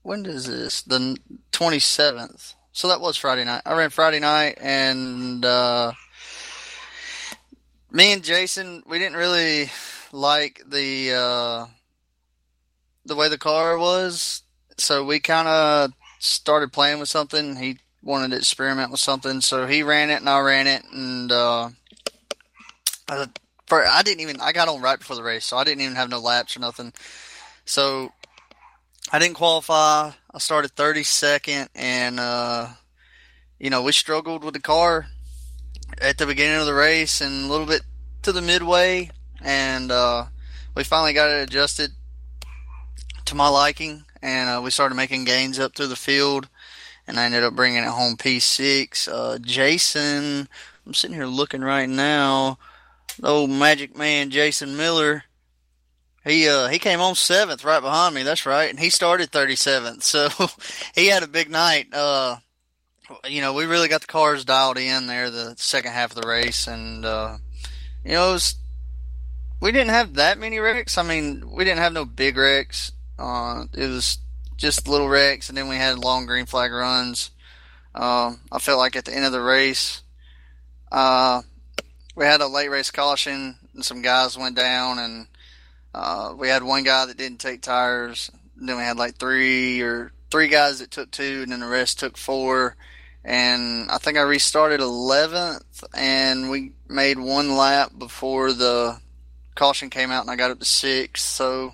[0.02, 0.82] When is this?
[0.82, 1.18] The
[1.52, 2.54] 27th.
[2.72, 3.64] So that was Friday night.
[3.66, 5.94] I ran Friday night, and uh,
[7.92, 9.72] me and Jason, we didn't really
[10.12, 11.66] like the uh,
[13.04, 14.44] the way the car was,
[14.78, 17.56] so we kind of started playing with something.
[17.56, 21.30] He wanted to experiment with something, so he ran it and I ran it, and
[21.30, 21.70] uh,
[23.10, 23.28] I,
[23.68, 25.98] for, I didn't even I got on right before the race, so I didn't even
[25.98, 26.94] have no laps or nothing.
[27.66, 28.14] So
[29.12, 30.12] I didn't qualify.
[30.34, 32.70] I started 32nd, and uh,
[33.60, 35.08] you know we struggled with the car
[36.02, 37.82] at the beginning of the race and a little bit
[38.24, 39.12] to the midway,
[39.44, 40.26] and uh,
[40.76, 41.92] we finally got it adjusted
[43.26, 46.48] to my liking, and uh, we started making gains up through the field,
[47.08, 49.08] and I ended up bringing it home P6.
[49.12, 50.48] Uh, Jason,
[50.86, 52.60] I'm sitting here looking right now.
[53.20, 55.24] The old Magic Man, Jason Miller.
[56.24, 58.24] He uh he came on seventh right behind me.
[58.24, 60.04] That's right, and he started 37th.
[60.04, 60.30] So
[60.96, 61.88] he had a big night.
[61.94, 62.38] Uh,
[63.26, 66.28] you know, we really got the cars dialed in there the second half of the
[66.28, 67.38] race, and uh,
[68.04, 68.56] you know, was,
[69.62, 70.98] we didn't have that many wrecks.
[70.98, 72.92] I mean, we didn't have no big wrecks.
[73.18, 74.20] Uh, it was
[74.58, 77.32] just little wrecks, and then we had long green flag runs.
[77.96, 80.02] Um, I felt like at the end of the race,
[80.92, 81.42] uh,
[82.16, 85.28] we had a late race caution, and some guys went down, and
[85.94, 88.32] uh, we had one guy that didn't take tires.
[88.56, 92.00] Then we had like three or three guys that took two, and then the rest
[92.00, 92.76] took four.
[93.24, 99.00] And I think I restarted 11th, and we made one lap before the
[99.56, 101.26] caution came out, and I got up to sixth.
[101.26, 101.74] So,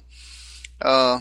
[0.81, 1.19] uh,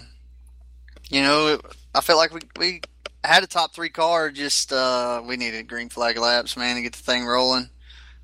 [1.13, 1.61] you know,
[1.95, 2.81] I felt like we we
[3.23, 4.31] had a top three car.
[4.31, 7.69] Just uh, we needed green flag laps, man, to get the thing rolling.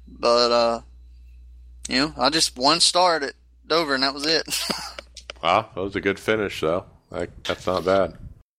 [0.08, 0.80] But uh,
[1.88, 3.34] you know, I just one start at
[3.66, 4.46] Dover, and that was it.
[5.42, 6.86] wow, that was a good finish, though.
[7.10, 8.16] Like, that's not bad.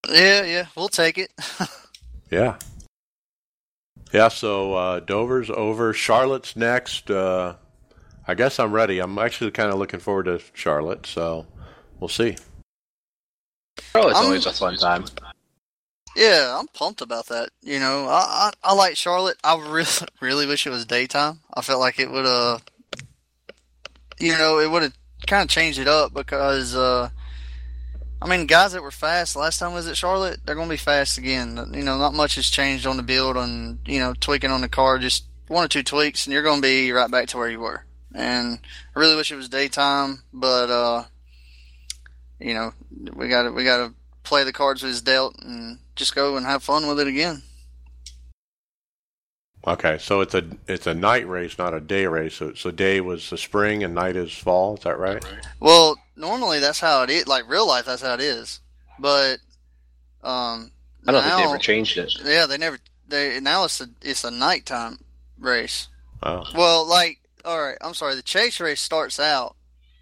[0.08, 1.32] Yeah, yeah, we'll take it.
[2.32, 2.58] yeah.
[4.12, 5.94] Yeah, so uh, Dover's over.
[5.94, 7.12] Charlotte's next.
[7.12, 7.56] Uh,
[8.28, 9.00] I guess I'm ready.
[9.00, 11.46] I'm actually kind of looking forward to Charlotte, so
[12.00, 12.38] we'll see.
[13.96, 15.06] Oh, it's always a fun time.
[16.16, 17.50] Yeah, I'm pumped about that.
[17.62, 19.38] You know, I, I, I like Charlotte.
[19.44, 19.88] I really
[20.22, 21.40] really wish it was daytime.
[21.54, 22.64] I felt like it would have,
[24.20, 24.94] you know, it would have
[25.28, 27.10] kind of changed it up because, uh,
[28.22, 30.78] I mean, guys that were fast last time was at Charlotte, they're going to be
[30.78, 31.58] fast again.
[31.74, 34.70] You know, not much has changed on the build and you know tweaking on the
[34.70, 37.50] car, just one or two tweaks, and you're going to be right back to where
[37.50, 37.86] you were.
[38.14, 38.60] And
[38.96, 41.04] I really wish it was daytime, but uh,
[42.40, 42.74] you know,
[43.14, 46.38] we got to we got to play the cards with his dealt and just go
[46.38, 47.42] and have fun with it again.
[49.68, 52.36] Okay, so it's a it's a night race, not a day race.
[52.36, 54.76] So, so day was the spring and night is fall.
[54.76, 55.24] Is that right?
[55.60, 57.28] Well, normally that's how it is.
[57.28, 58.62] Like real life, that's how it is.
[59.00, 59.40] But
[60.24, 60.72] um,
[61.06, 62.14] I don't now, think they ever changed it.
[62.24, 62.80] Yeah, they never.
[63.08, 65.00] They now it's a it's a nighttime
[65.38, 65.90] race.
[66.24, 66.46] Oh.
[66.56, 68.16] Well, like all right, I'm sorry.
[68.16, 69.56] The chase race starts out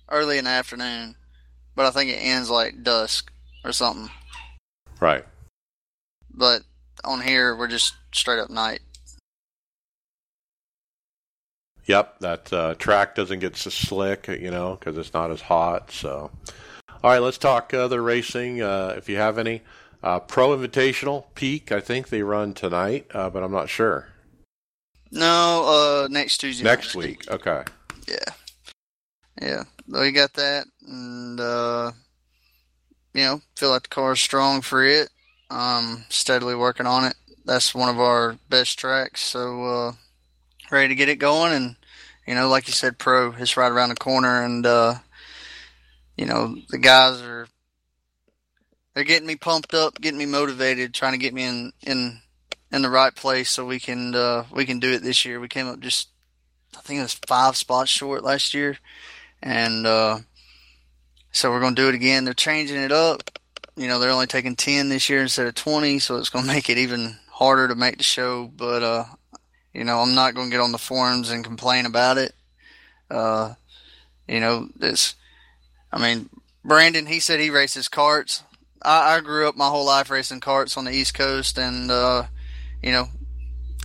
[0.10, 1.16] early in the afternoon,
[1.78, 3.32] but I think it ends like dusk
[3.64, 4.10] or something.
[5.00, 5.24] Right.
[6.34, 6.64] But
[7.06, 8.80] on here, we're just straight up night.
[11.86, 15.92] Yep, that uh, track doesn't get so slick, you know, because it's not as hot.
[15.92, 16.32] So,
[17.04, 18.62] all right, let's talk other racing.
[18.62, 19.62] Uh, if you have any,
[20.04, 24.08] uh, Pro Invitational Peak, I think they run tonight, uh, but I'm not sure.
[25.12, 26.64] No, uh, next Tuesday.
[26.64, 27.30] Next week.
[27.32, 27.64] Okay.
[28.08, 28.34] Yeah,
[29.42, 29.64] yeah.
[29.88, 31.92] We got that, and uh,
[33.14, 35.10] you know, feel like the car is strong for it.
[35.50, 37.16] Um, steadily working on it.
[37.46, 39.22] That's one of our best tracks.
[39.22, 39.92] So uh,
[40.70, 41.76] ready to get it going, and
[42.28, 44.96] you know, like you said, pro is right around the corner, and uh,
[46.18, 47.48] you know, the guys are
[48.94, 52.20] they're getting me pumped up, getting me motivated, trying to get me in in
[52.72, 55.40] in the right place so we can uh, we can do it this year.
[55.40, 56.10] We came up just
[56.76, 58.78] I think it was five spots short last year,
[59.42, 60.20] and uh,
[61.32, 62.26] so we're going to do it again.
[62.26, 63.30] They're changing it up.
[63.76, 66.52] You know, they're only taking ten this year instead of twenty, so it's going to
[66.52, 68.52] make it even harder to make the show.
[68.56, 69.06] But uh,
[69.74, 72.34] you know, I'm not going to get on the forums and complain about it.
[73.10, 73.54] Uh,
[74.28, 75.16] you know, this.
[75.92, 76.30] I mean,
[76.66, 78.44] Brandon, he said he races carts.
[78.82, 82.24] I, I grew up my whole life racing carts on the East Coast, and uh,
[82.82, 83.08] you know,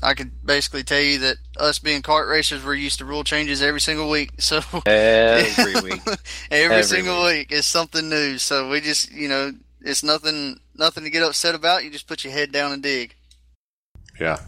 [0.02, 3.62] I could basically tell you that us being kart racers, we're used to rule changes
[3.62, 4.30] every single week.
[4.42, 6.02] So every week,
[6.50, 7.50] every, every, single week.
[7.50, 8.38] week is something new.
[8.38, 11.84] So we just, you know, it's nothing, nothing to get upset about.
[11.84, 13.14] You just put your head down and dig.
[14.20, 14.40] Yeah,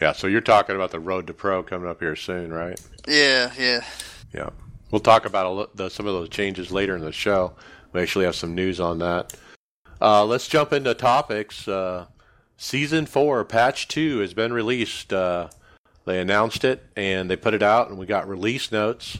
[0.00, 0.12] yeah.
[0.12, 2.80] So you're talking about the road to pro coming up here soon, right?
[3.08, 3.84] Yeah, yeah,
[4.32, 4.50] yeah.
[4.90, 7.52] We'll talk about a, lo- the, some of those changes later in the show.
[7.92, 9.34] We actually have some news on that.
[10.00, 11.66] Uh, let's jump into topics.
[11.66, 12.06] Uh,
[12.56, 15.12] season four, patch two, has been released.
[15.12, 15.48] Uh,
[16.04, 19.18] they announced it and they put it out, and we got release notes.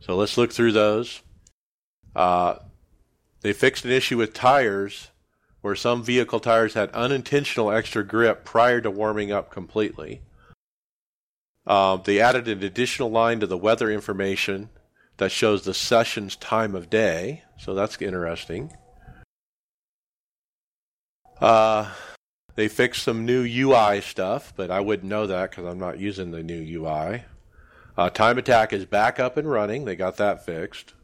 [0.00, 1.22] So let's look through those.
[2.14, 2.56] Uh,
[3.40, 5.10] they fixed an issue with tires
[5.60, 10.20] where some vehicle tires had unintentional extra grip prior to warming up completely.
[11.66, 14.68] Um, they added an additional line to the weather information
[15.16, 18.72] that shows the session's time of day, so that's interesting.
[21.40, 21.90] Uh,
[22.56, 26.30] they fixed some new UI stuff, but I wouldn't know that because I'm not using
[26.30, 27.24] the new UI.
[27.96, 29.84] Uh, Time Attack is back up and running.
[29.84, 30.94] They got that fixed.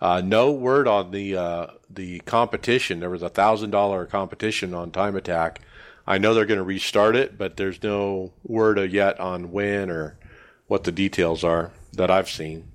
[0.00, 3.00] Uh, no word on the uh, the competition.
[3.00, 5.60] There was a thousand dollar competition on Time Attack.
[6.06, 10.18] I know they're going to restart it, but there's no word yet on when or
[10.66, 12.70] what the details are that I've seen.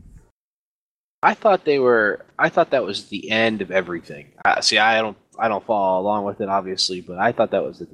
[1.23, 2.23] I thought they were.
[2.37, 4.31] I thought that was the end of everything.
[4.45, 5.17] Uh, see, I don't.
[5.39, 7.87] I don't follow along with it, obviously, but I thought that was the.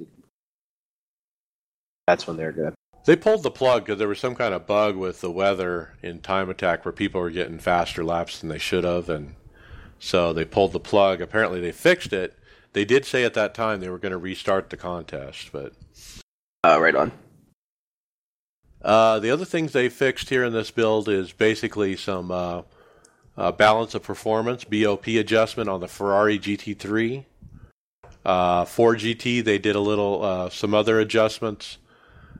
[2.06, 2.74] That's when they're gonna.
[3.04, 6.20] They pulled the plug because there was some kind of bug with the weather in
[6.20, 9.34] Time Attack where people were getting faster laps than they should have, and
[9.98, 11.20] so they pulled the plug.
[11.20, 12.38] Apparently, they fixed it.
[12.72, 15.74] They did say at that time they were going to restart the contest, but
[16.64, 17.12] Uh, right on.
[18.80, 22.62] Uh, the other things they fixed here in this build is basically some uh,
[23.36, 27.24] uh, balance of performance, BOP adjustment on the Ferrari GT3.
[28.24, 31.78] Uh, 4GT, they did a little, uh, some other adjustments,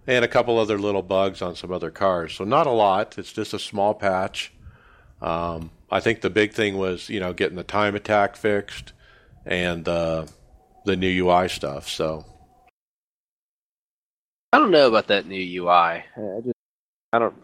[0.07, 2.35] and a couple other little bugs on some other cars.
[2.35, 3.19] So not a lot.
[3.19, 4.53] It's just a small patch.
[5.21, 8.93] Um, I think the big thing was, you know, getting the time attack fixed
[9.45, 10.27] and uh,
[10.85, 11.89] the new UI stuff.
[11.89, 12.25] So
[14.53, 15.73] I don't know about that new UI.
[15.73, 16.05] I
[16.45, 16.57] just.
[17.13, 17.35] I don't.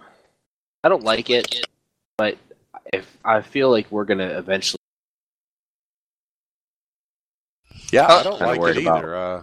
[0.85, 1.66] I don't like it,
[2.16, 2.37] but
[2.92, 4.78] if I feel like we're gonna eventually.
[7.90, 9.16] Yeah, Uh, I don't Kinda like worried it about- either.
[9.16, 9.42] Uh,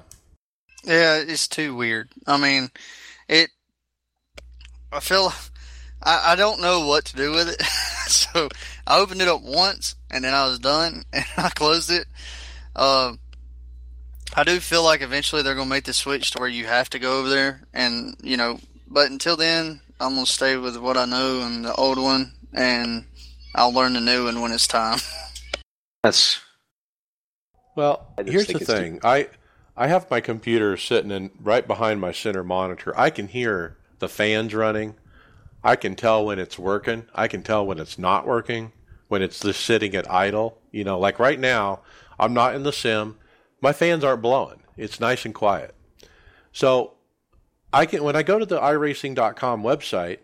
[0.84, 2.10] Yeah, it's too weird.
[2.28, 2.70] I mean,
[3.28, 3.50] it.
[4.92, 5.34] I feel.
[6.04, 7.62] I, I don't know what to do with it.
[8.08, 8.48] so
[8.86, 12.06] I opened it up once and then I was done and I closed it.
[12.76, 13.20] Um,
[14.36, 16.90] I do feel like eventually they're going to make the switch to where you have
[16.92, 20.78] to go over there and, you know, but until then, I'm going to stay with
[20.78, 23.06] what I know and the old one and
[23.56, 25.00] I'll learn the new one when it's time.
[26.04, 26.40] That's.
[27.76, 29.00] Well, here's the it's too- thing.
[29.04, 29.30] I
[29.78, 32.98] I have my computer sitting in right behind my center monitor.
[32.98, 34.96] I can hear the fans running.
[35.64, 37.06] I can tell when it's working.
[37.14, 38.72] I can tell when it's not working.
[39.08, 40.60] When it's just sitting at idle.
[40.72, 41.82] You know, like right now,
[42.20, 43.18] I'm not in the sim.
[43.62, 44.62] My fans aren't blowing.
[44.78, 45.76] It's nice and quiet.
[46.52, 46.94] So
[47.74, 50.20] I can when I go to the iRacing.com website,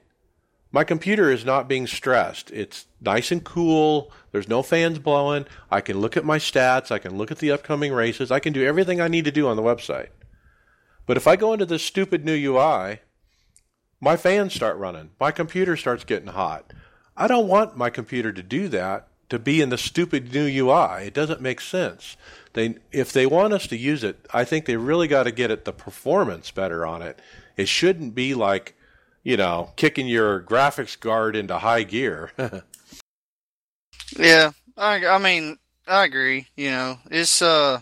[0.72, 2.50] my computer is not being stressed.
[2.52, 4.12] It's nice and cool.
[4.32, 5.46] There's no fans blowing.
[5.70, 6.92] I can look at my stats.
[6.92, 8.32] I can look at the upcoming races.
[8.32, 10.10] I can do everything I need to do on the website.
[11.06, 13.00] But if I go into this stupid new UI,
[14.00, 15.12] my fans start running.
[15.20, 16.72] My computer starts getting hot.
[17.18, 21.08] I don't want my computer to do that to be in the stupid new UI.
[21.08, 22.16] It doesn't make sense.
[22.54, 25.66] They if they want us to use it, I think they really got to get
[25.66, 27.20] the performance better on it.
[27.58, 28.76] It shouldn't be like
[29.24, 32.32] you know, kicking your graphics card into high gear.
[34.18, 35.58] Yeah, I, I mean,
[35.88, 36.48] I agree.
[36.56, 37.82] You know, it's uh,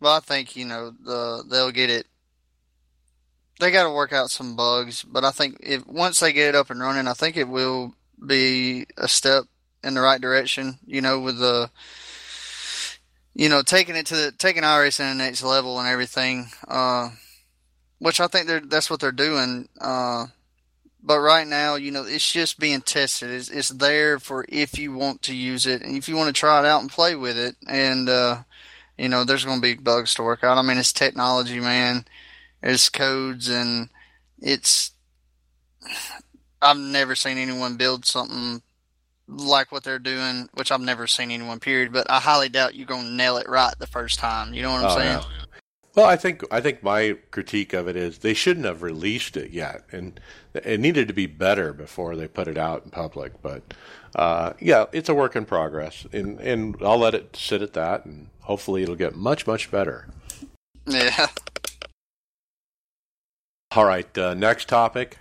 [0.00, 2.06] well, I think you know the they'll get it.
[3.60, 6.54] They got to work out some bugs, but I think if once they get it
[6.56, 9.44] up and running, I think it will be a step
[9.84, 10.78] in the right direction.
[10.84, 11.70] You know, with the
[13.34, 16.48] you know taking it to the taking iRacing to the next level and everything.
[16.66, 17.10] Uh,
[17.98, 19.68] which I think they're that's what they're doing.
[19.80, 20.26] Uh,
[21.02, 23.30] but right now, you know, it's just being tested.
[23.30, 26.38] It's, it's there for if you want to use it and if you want to
[26.38, 27.56] try it out and play with it.
[27.66, 28.42] And, uh,
[28.96, 30.58] you know, there's going to be bugs to work out.
[30.58, 32.04] I mean, it's technology, man.
[32.62, 33.88] There's codes and
[34.40, 34.92] it's,
[36.60, 38.62] I've never seen anyone build something
[39.26, 41.92] like what they're doing, which I've never seen anyone, period.
[41.92, 44.54] But I highly doubt you're going to nail it right the first time.
[44.54, 45.18] You know what I'm Oh, saying?
[45.18, 45.41] yeah.
[45.94, 49.50] Well, I think I think my critique of it is they shouldn't have released it
[49.50, 50.18] yet, and
[50.54, 53.42] it needed to be better before they put it out in public.
[53.42, 53.62] But
[54.16, 58.06] uh, yeah, it's a work in progress, and and I'll let it sit at that,
[58.06, 60.08] and hopefully it'll get much much better.
[60.86, 61.26] Yeah.
[63.74, 65.18] All right, uh, next topic.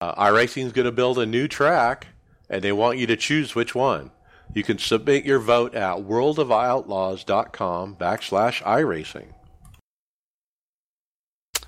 [0.00, 2.08] Uh, iRacing is going to build a new track,
[2.50, 4.10] and they want you to choose which one.
[4.54, 9.26] You can submit your vote at worldofoutlaws.com backslash iRacing.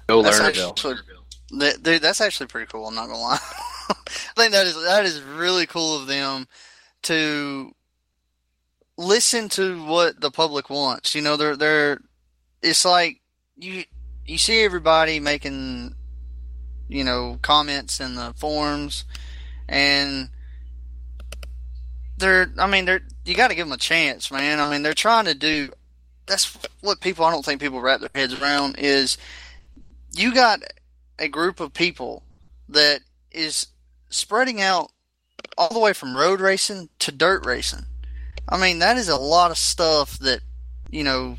[0.06, 0.70] Go That's Lernerville.
[0.70, 0.96] actually,
[1.58, 2.86] that- dude, that's actually pretty cool.
[2.86, 3.38] I'm not gonna lie.
[3.90, 3.94] I
[4.36, 6.46] think that is that is really cool of them
[7.02, 7.72] to
[8.96, 11.14] listen to what the public wants.
[11.14, 12.00] You know, they're they're
[12.62, 13.20] it's like
[13.56, 13.84] you
[14.26, 15.94] you see everybody making
[16.88, 19.04] you know comments in the forums
[19.68, 20.30] and
[22.18, 24.60] they're I mean they're you got to give them a chance, man.
[24.60, 25.70] I mean they're trying to do
[26.26, 29.16] that's what people I don't think people wrap their heads around is
[30.12, 30.60] you got
[31.18, 32.22] a group of people
[32.68, 33.00] that
[33.30, 33.68] is
[34.10, 34.90] spreading out
[35.56, 37.84] all the way from road racing to dirt racing.
[38.48, 40.40] I mean, that is a lot of stuff that,
[40.90, 41.36] you know,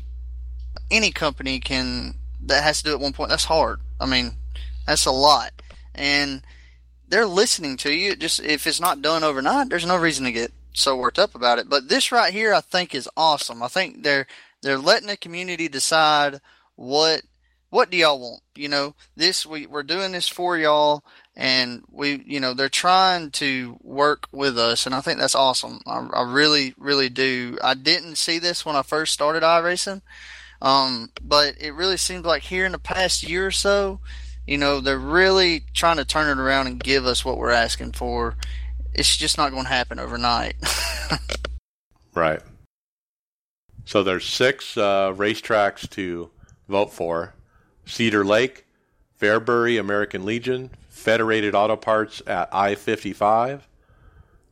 [0.90, 2.14] any company can,
[2.44, 3.30] that has to do at one point.
[3.30, 3.80] That's hard.
[4.00, 4.32] I mean,
[4.86, 5.52] that's a lot.
[5.94, 6.42] And
[7.08, 8.14] they're listening to you.
[8.14, 11.58] Just if it's not done overnight, there's no reason to get so worked up about
[11.58, 11.68] it.
[11.68, 13.62] But this right here, I think, is awesome.
[13.62, 14.26] I think they're
[14.62, 16.40] they're letting the community decide
[16.76, 17.22] what
[17.70, 18.42] what do y'all want?
[18.54, 21.04] You know, this we we're doing this for y'all,
[21.36, 25.80] and we you know they're trying to work with us, and I think that's awesome.
[25.86, 27.58] I, I really really do.
[27.62, 30.02] I didn't see this when I first started iRacing,
[30.62, 34.00] um, but it really seems like here in the past year or so,
[34.46, 37.92] you know, they're really trying to turn it around and give us what we're asking
[37.92, 38.36] for.
[38.98, 40.56] It's just not going to happen overnight.
[42.14, 42.40] right.
[43.84, 46.30] So there's six uh, racetracks to
[46.68, 47.32] vote for
[47.86, 48.66] Cedar Lake,
[49.20, 53.68] Fairbury American Legion, Federated Auto Parts at I 55,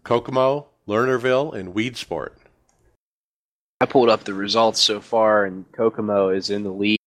[0.04, 2.30] Kokomo, Lernerville, and Weedsport.
[3.80, 7.00] I pulled up the results so far, and Kokomo is in the lead,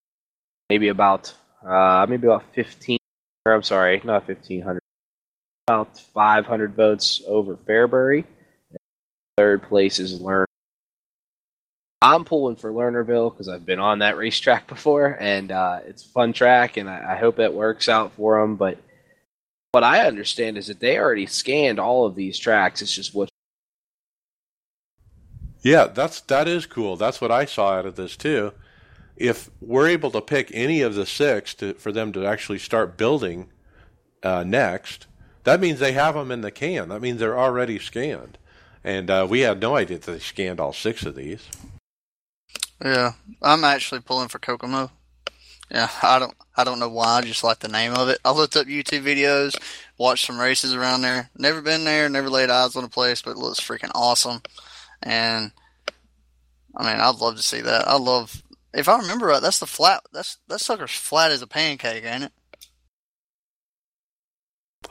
[0.69, 1.33] maybe about
[1.65, 2.97] uh, maybe about 15,
[3.45, 4.81] or I'm sorry, not 1,500,
[5.69, 8.25] about 500 votes over Fairbury.
[9.37, 10.45] Third place is Lerner
[12.01, 16.07] I'm pulling for Lernerville because I've been on that racetrack before, and uh, it's a
[16.07, 18.55] fun track, and I, I hope it works out for them.
[18.55, 18.79] But
[19.73, 22.81] what I understand is that they already scanned all of these tracks.
[22.81, 23.29] It's just what.
[25.61, 26.95] Yeah, that's that is cool.
[26.95, 28.53] That's what I saw out of this too.
[29.17, 32.97] If we're able to pick any of the six to, for them to actually start
[32.97, 33.49] building
[34.23, 35.05] uh, next,
[35.49, 36.89] that means they have them in the can.
[36.89, 38.37] That means they're already scanned,
[38.83, 41.49] and uh, we had no idea that they scanned all six of these.
[42.83, 44.91] Yeah, I'm actually pulling for Kokomo.
[45.71, 47.17] Yeah, I don't, I don't know why.
[47.17, 48.19] I just like the name of it.
[48.23, 49.55] I looked up YouTube videos,
[49.97, 51.29] watched some races around there.
[51.35, 54.41] Never been there, never laid eyes on the place, but it looks freaking awesome.
[55.01, 55.51] And
[56.75, 57.87] I mean, I'd love to see that.
[57.87, 58.43] I love,
[58.73, 60.01] if I remember right, that's the flat.
[60.13, 62.31] That's that sucker's flat as a pancake, ain't it?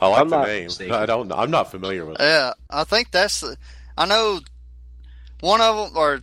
[0.00, 0.64] I like I'm the name.
[0.64, 0.94] Mistaken.
[0.94, 1.32] I don't.
[1.32, 2.24] I'm not familiar with it.
[2.24, 3.56] Yeah, I think that's the.
[3.96, 4.40] I know
[5.40, 6.22] one of them, or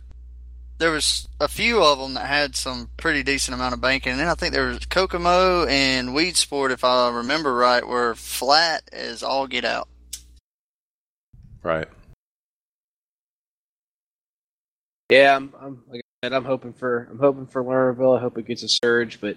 [0.78, 4.12] there was a few of them that had some pretty decent amount of banking.
[4.12, 8.82] And then I think there was Kokomo and Weedsport, if I remember right, were flat
[8.92, 9.88] as all get out.
[11.62, 11.88] Right.
[15.10, 18.16] Yeah, I'm, I'm like I said, I'm hoping for I'm hoping for Lernerville.
[18.16, 19.36] I hope it gets a surge, but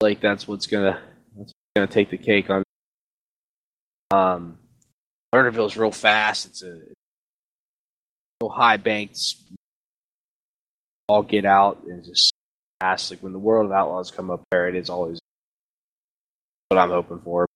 [0.00, 1.00] like that's what's gonna
[1.36, 2.62] that's gonna take the cake on.
[4.12, 4.58] Um,
[5.34, 6.46] Lernerville's real fast.
[6.46, 6.80] It's a
[8.40, 9.18] real high banked
[11.08, 12.32] all get out and just
[12.80, 15.18] ask like when the World of Outlaws come up there, it is always
[16.68, 17.46] what I'm hoping for.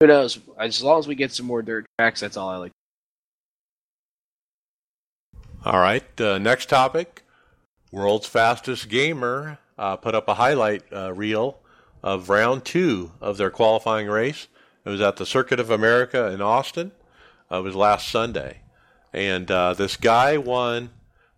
[0.00, 0.38] Who knows?
[0.58, 2.72] As long as we get some more dirt tracks, that's all I like.
[5.64, 6.20] All right.
[6.20, 7.22] Uh, next topic:
[7.92, 11.60] World's fastest gamer uh, put up a highlight uh, reel
[12.02, 14.48] of round two of their qualifying race.
[14.84, 16.92] It was at the Circuit of America in Austin.
[17.50, 18.62] Uh, it was last Sunday,
[19.12, 20.90] and uh, this guy won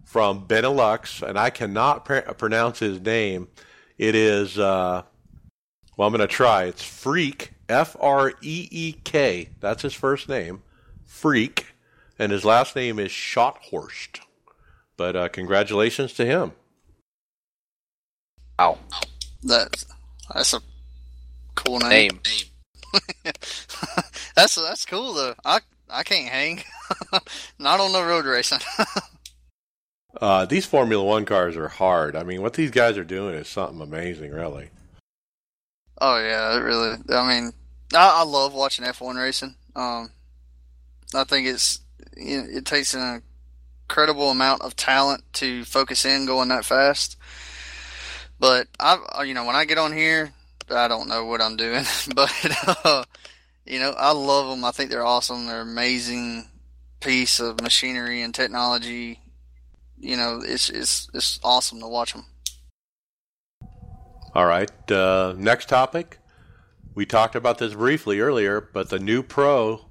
[0.05, 3.49] from Benelux, and I cannot pr- pronounce his name.
[3.99, 5.03] It is, uh,
[5.97, 6.64] well, I'm going to try.
[6.64, 9.51] It's Freek F R E E K.
[9.61, 10.62] That's his first name,
[11.05, 11.66] Freek,
[12.18, 14.20] and his last name is Schothorst.
[14.97, 16.53] But uh, congratulations to him.
[18.59, 18.78] Wow,
[19.42, 19.84] that's
[20.32, 20.61] that's a
[21.57, 22.20] cool name.
[22.24, 22.53] name.
[24.34, 25.34] that's that's cool though.
[25.45, 26.62] I I can't hang.
[27.59, 28.61] Not on the road racing.
[30.20, 32.14] Uh, these Formula One cars are hard.
[32.14, 34.70] I mean, what these guys are doing is something amazing, really.
[36.01, 36.99] Oh yeah, really.
[37.09, 37.53] I mean,
[37.92, 39.57] I, I love watching F1 racing.
[39.74, 40.11] Um,
[41.14, 41.80] I think it's
[42.16, 43.22] you know, it takes an
[43.84, 47.16] incredible amount of talent to focus in going that fast.
[48.38, 50.32] But I, you know, when I get on here,
[50.71, 51.85] I don't know what I'm doing,
[52.15, 52.33] but
[52.85, 53.05] uh,
[53.67, 54.65] you know, I love them.
[54.65, 55.47] I think they're awesome.
[55.47, 56.49] They're amazing
[57.01, 59.21] piece of machinery and technology
[60.05, 62.27] you know, it's it's it's awesome to watch them.
[64.35, 64.71] All right.
[64.91, 66.19] Uh, next topic:
[66.95, 69.87] we talked about this briefly earlier, but the new Pro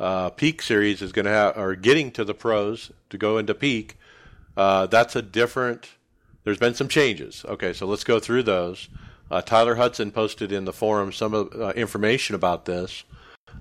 [0.00, 3.54] uh, Peak series is going to have, or getting to the pros to go into
[3.54, 3.96] Peak.
[4.56, 5.90] Uh, that's a different.
[6.42, 7.44] There's been some changes.
[7.48, 8.88] Okay, so let's go through those.
[9.30, 13.04] Uh, Tyler Hudson posted in the forum some uh, information about this.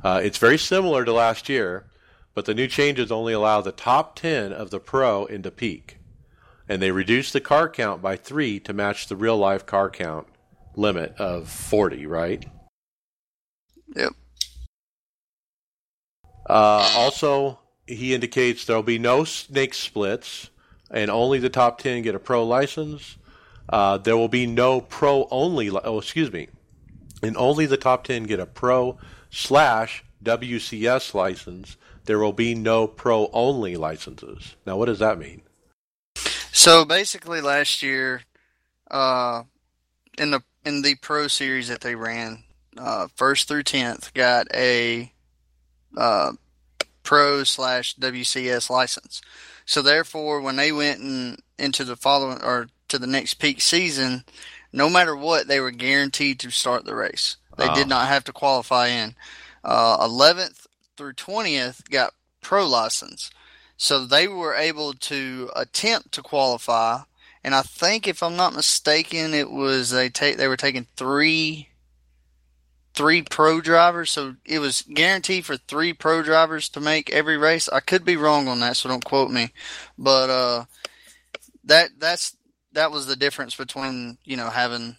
[0.03, 1.86] Uh, it's very similar to last year,
[2.34, 5.99] but the new changes only allow the top 10 of the Pro into Peak.
[6.68, 10.28] And they reduce the car count by three to match the real life car count
[10.76, 12.45] limit of 40, right?
[13.95, 14.14] Yep.
[16.49, 20.49] Uh, also, he indicates there will be no snake splits,
[20.89, 23.18] and only the top 10 get a pro license.
[23.70, 26.47] Uh, there will be no pro only, oh, excuse me,
[27.22, 28.97] and only the top 10 get a pro
[29.30, 31.78] slash WCS license.
[32.05, 34.55] There will be no pro only licenses.
[34.66, 35.41] Now, what does that mean?
[36.51, 38.24] So basically, last year,
[38.91, 39.43] uh,
[40.18, 42.43] in the in the Pro Series that they ran,
[42.78, 45.11] uh, first through tenth got a
[45.97, 46.34] uh,
[47.03, 49.22] Pro slash WCS license.
[49.66, 54.23] So therefore, when they went in, into the following or to the next peak season,
[54.71, 57.37] no matter what, they were guaranteed to start the race.
[57.57, 57.73] They Ah.
[57.73, 59.15] did not have to qualify in.
[59.63, 63.31] Uh, 11th through 20th got pro license.
[63.77, 66.99] So they were able to attempt to qualify.
[67.43, 71.69] And I think, if I'm not mistaken, it was they take they were taking three
[72.93, 77.67] three pro drivers, so it was guaranteed for three pro drivers to make every race.
[77.67, 79.51] I could be wrong on that, so don't quote me.
[79.97, 80.65] But uh,
[81.63, 82.35] that that's
[82.74, 84.95] that was the difference between you know having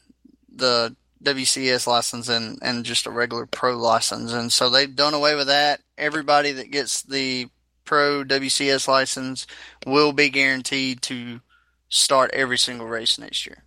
[0.54, 5.34] the WCS license and and just a regular pro license, and so they've done away
[5.34, 5.80] with that.
[5.98, 7.48] Everybody that gets the
[7.84, 9.46] pro WCS license
[9.86, 11.40] will be guaranteed to
[11.88, 13.64] start every single race next year.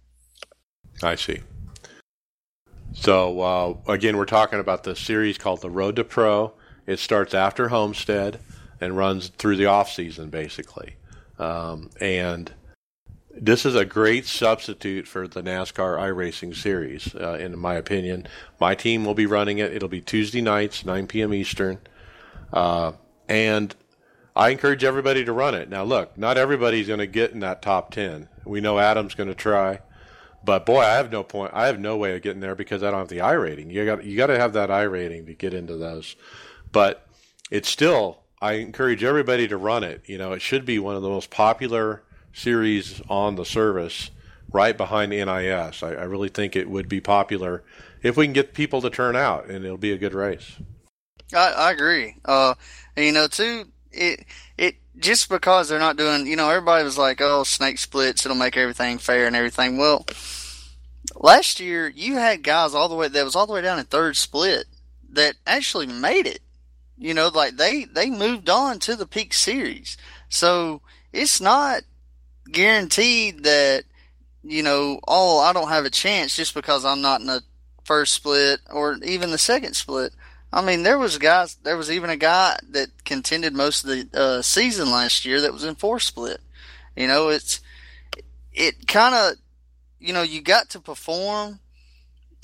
[1.03, 1.39] I see.
[2.93, 6.53] So uh, again, we're talking about the series called the Road to Pro.
[6.85, 8.39] It starts after Homestead
[8.79, 10.95] and runs through the off season, basically.
[11.37, 12.51] Um, and
[13.39, 18.27] this is a great substitute for the NASCAR iRacing series, uh, in my opinion.
[18.59, 19.73] My team will be running it.
[19.73, 21.33] It'll be Tuesday nights, 9 p.m.
[21.33, 21.79] Eastern.
[22.51, 22.93] Uh,
[23.27, 23.75] and
[24.35, 25.69] I encourage everybody to run it.
[25.69, 28.29] Now, look, not everybody's going to get in that top 10.
[28.45, 29.79] We know Adam's going to try.
[30.43, 31.51] But boy, I have no point.
[31.53, 33.69] I have no way of getting there because I don't have the I rating.
[33.69, 36.15] You got you got to have that I rating to get into those.
[36.71, 37.05] But
[37.51, 38.19] it's still.
[38.39, 40.03] I encourage everybody to run it.
[40.05, 44.11] You know, it should be one of the most popular series on the service,
[44.51, 45.83] right behind NIS.
[45.83, 47.63] I, I really think it would be popular
[48.03, 50.57] if we can get people to turn out, and it'll be a good race.
[51.33, 52.15] I, I agree.
[52.23, 52.53] Uh,
[52.95, 54.25] and you know, too, it
[54.57, 58.37] it just because they're not doing, you know, everybody was like, "Oh, snake splits, it'll
[58.37, 60.05] make everything fair and everything." Well,
[61.15, 63.85] last year you had guys all the way that was all the way down in
[63.85, 64.65] third split
[65.09, 66.41] that actually made it.
[66.97, 69.97] You know, like they they moved on to the peak series,
[70.29, 70.81] so
[71.13, 71.83] it's not
[72.51, 73.83] guaranteed that
[74.43, 77.43] you know, oh, I don't have a chance just because I'm not in the
[77.83, 80.13] first split or even the second split.
[80.51, 81.55] I mean, there was guys.
[81.63, 85.51] There was even a guy that contended most of the uh, season last year that
[85.51, 86.39] was in fourth split.
[86.95, 87.59] You know, it's
[88.53, 89.33] it kind of
[89.99, 91.59] you know you got to perform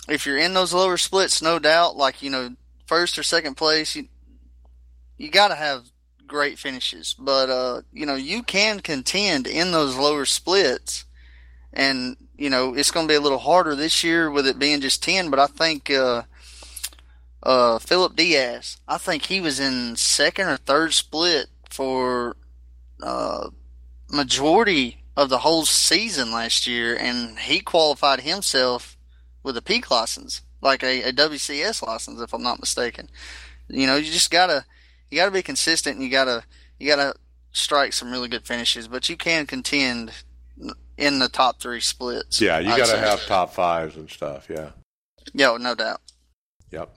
[0.09, 1.95] if you're in those lower splits, no doubt.
[1.95, 4.09] Like you know, first or second place, you
[5.17, 5.85] you got to have
[6.33, 7.15] great finishes.
[7.17, 11.05] But uh, you know, you can contend in those lower splits,
[11.71, 14.81] and you know it's going to be a little harder this year with it being
[14.81, 15.29] just ten.
[15.29, 15.89] But I think.
[15.89, 16.23] Uh,
[17.45, 18.77] uh, Philip Diaz.
[18.87, 22.37] I think he was in second or third split for
[23.01, 23.49] uh,
[24.09, 28.97] majority of the whole season last year, and he qualified himself
[29.43, 33.09] with a peak license, like a, a WCS license, if I'm not mistaken.
[33.67, 34.65] You know, you just gotta
[35.13, 36.43] you gotta be consistent, and you gotta
[36.79, 37.13] you gotta
[37.51, 40.11] strike some really good finishes, but you can contend
[40.97, 42.41] in the top three splits.
[42.41, 44.47] Yeah, you got to have top fives and stuff.
[44.49, 44.71] Yeah.
[45.33, 46.01] Yeah, no doubt.
[46.71, 46.95] Yep.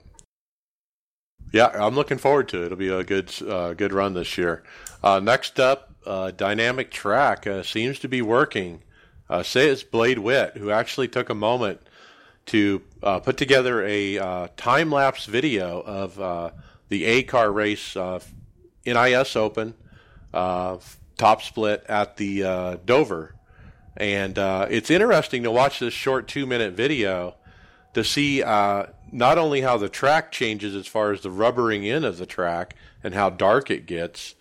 [1.53, 2.65] Yeah, I'm looking forward to it.
[2.65, 4.63] It'll be a good, uh, good run this year.
[5.03, 8.81] Uh, next up, uh, Dynamic Track uh, seems to be working.
[9.29, 11.81] Uh, say it's Blade Witt, who actually took a moment
[12.47, 16.49] to uh, put together a uh, time lapse video of uh,
[16.89, 18.19] the A car race, uh,
[18.85, 19.73] NIS Open,
[20.33, 20.77] uh,
[21.17, 23.35] top split at the uh, Dover.
[23.95, 27.35] And uh, it's interesting to watch this short two minute video
[27.93, 32.03] to see uh, not only how the track changes as far as the rubbering in
[32.03, 34.35] of the track and how dark it gets,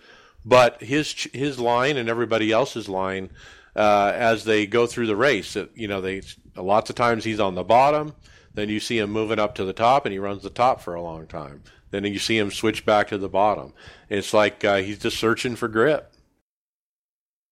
[0.44, 3.30] but his his line and everybody else's line
[3.74, 5.57] uh, as they go through the race.
[5.57, 6.22] It, you know, they
[6.57, 8.14] lots of times he's on the bottom,
[8.55, 10.94] Then you see him moving up to the top, and he runs the top for
[10.94, 11.62] a long time.
[11.91, 13.72] Then you see him switch back to the bottom.
[14.09, 16.12] It's like uh, he's just searching for grip.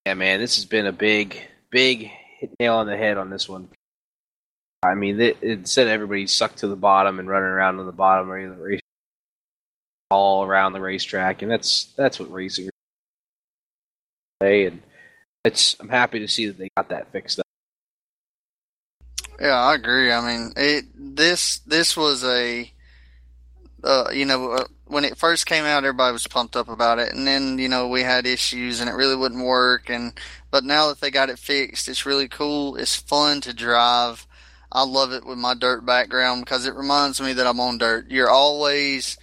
[0.06, 2.10] Yeah, man, this has been a big, big
[2.60, 3.68] nail on the head on this one.
[4.82, 7.92] I mean, it, instead of everybody sucked to the bottom and running around on the
[7.92, 8.80] bottom or the race
[10.10, 12.68] all around the racetrack, and that's that's what racing
[14.44, 14.82] and
[15.44, 17.46] it's I'm happy to see that they got that fixed up.
[19.40, 20.12] Yeah, I agree.
[20.12, 22.70] I mean, it this this was a
[23.84, 27.12] uh, you know uh, when it first came out, everybody was pumped up about it,
[27.12, 29.90] and then you know we had issues and it really wouldn't work.
[29.90, 30.18] And
[30.50, 32.76] but now that they got it fixed, it's really cool.
[32.76, 34.26] It's fun to drive.
[34.72, 38.10] I love it with my dirt background because it reminds me that I'm on dirt.
[38.10, 39.16] You're always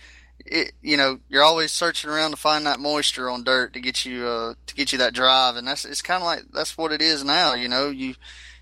[0.45, 4.05] it, you know, you're always searching around to find that moisture on dirt to get
[4.05, 6.91] you uh, to get you that drive, and that's it's kind of like that's what
[6.91, 7.53] it is now.
[7.53, 8.16] You know, you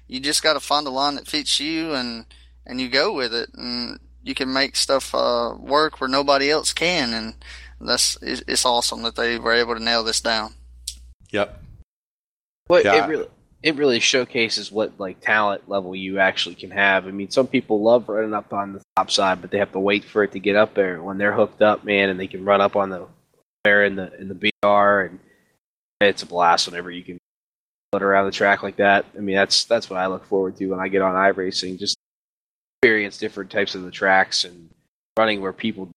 [0.07, 2.25] you just got to find a line that fits you, and
[2.65, 6.73] and you go with it, and you can make stuff uh, work where nobody else
[6.73, 7.35] can, and
[7.79, 10.53] that's it's, it's awesome that they were able to nail this down.
[11.31, 11.61] Yep.
[12.67, 13.05] Well, yeah.
[13.05, 13.27] it really
[13.61, 17.07] it really showcases what like talent level you actually can have.
[17.07, 19.79] I mean, some people love running up on the top side, but they have to
[19.79, 21.01] wait for it to get up there.
[21.01, 23.07] When they're hooked up, man, and they can run up on the
[23.63, 25.19] there in the in the BR, and
[26.01, 27.17] it's a blast whenever you can
[27.91, 29.05] put around the track like that.
[29.17, 31.79] I mean, that's that's what I look forward to when I get on iRacing.
[31.79, 31.97] Just
[32.81, 34.69] experience different types of the tracks and
[35.17, 35.89] running where people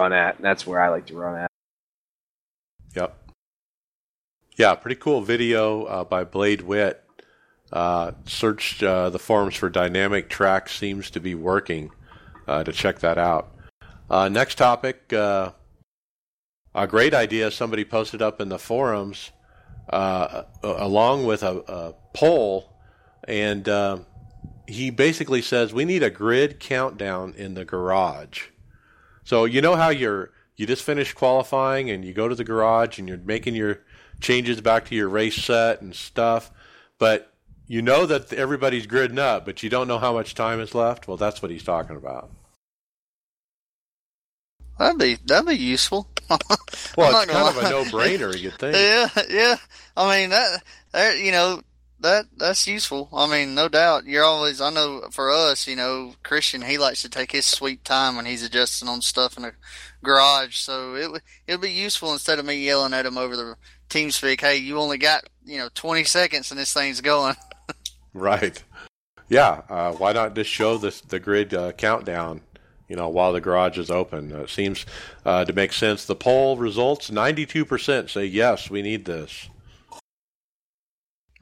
[0.00, 0.36] run at.
[0.36, 1.50] And that's where I like to run at.
[2.94, 3.14] Yep.
[4.56, 7.02] Yeah, pretty cool video uh, by Blade Wit.
[7.70, 11.90] Uh, searched uh, the forums for dynamic track seems to be working
[12.48, 13.54] uh, to check that out.
[14.08, 15.50] Uh, next topic uh,
[16.74, 19.32] a great idea somebody posted up in the forums
[19.90, 22.72] along with a, a poll,
[23.28, 23.68] and
[24.66, 28.46] he basically says we need a grid countdown in the garage.
[29.24, 32.98] So you know how you're you just finished qualifying and you go to the garage
[32.98, 33.80] and you're making your
[34.20, 36.50] changes back to your race set and stuff,
[36.98, 37.32] but
[37.66, 41.08] you know that everybody's gridding up, but you don't know how much time is left.
[41.08, 42.30] Well, that's what he's talking about.
[44.78, 46.08] That'd be that'd be useful.
[46.30, 48.76] well, it's kind of a no-brainer, you'd think?
[48.76, 49.56] Yeah, yeah.
[49.96, 50.62] I mean that,
[50.92, 51.62] that you know
[52.00, 53.08] that that's useful.
[53.12, 54.06] I mean, no doubt.
[54.06, 54.60] You're always.
[54.60, 58.26] I know for us, you know, Christian, he likes to take his sweet time when
[58.26, 59.52] he's adjusting on stuff in a
[60.02, 60.56] garage.
[60.56, 63.56] So it it'd be useful instead of me yelling at him over the
[63.88, 67.36] team speak, hey, you only got you know 20 seconds and this thing's going.
[68.12, 68.62] right.
[69.28, 69.62] Yeah.
[69.68, 72.42] Uh, why not just show this the grid uh, countdown?
[72.88, 74.86] You know, while the garage is open, uh, it seems
[75.24, 76.04] uh, to make sense.
[76.04, 79.48] The poll results: 92% say yes, we need this.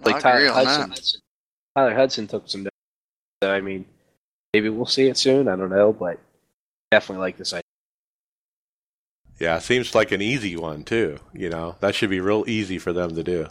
[0.04, 1.20] Like Tyler Hudson.
[1.76, 2.68] Tyler Hudson took some.
[3.42, 3.84] I mean,
[4.52, 5.48] maybe we'll see it soon.
[5.48, 6.18] I don't know, but
[6.90, 7.62] definitely like this idea.
[9.38, 11.18] Yeah, it seems like an easy one too.
[11.32, 13.48] You know, that should be real easy for them to do.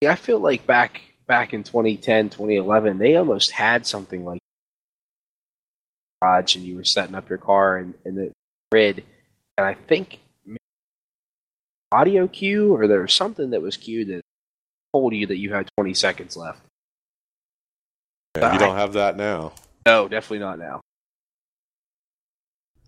[0.00, 4.40] Yeah, I feel like back back in 2010, 2011, they almost had something like
[6.20, 8.32] garage, and you were setting up your car and, and the
[8.70, 9.04] grid,
[9.58, 10.20] and I think
[11.92, 14.22] audio cue or there was something that was cued that
[14.96, 16.60] told you that you had 20 seconds left.
[18.36, 19.52] Yeah, you don't have that now.
[19.86, 20.80] No, definitely not now.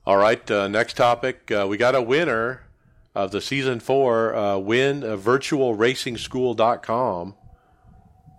[0.06, 1.50] All right, uh, next topic.
[1.50, 2.62] Uh, we got a winner
[3.14, 7.34] of the season four uh, win uh, virtualracingschool.com,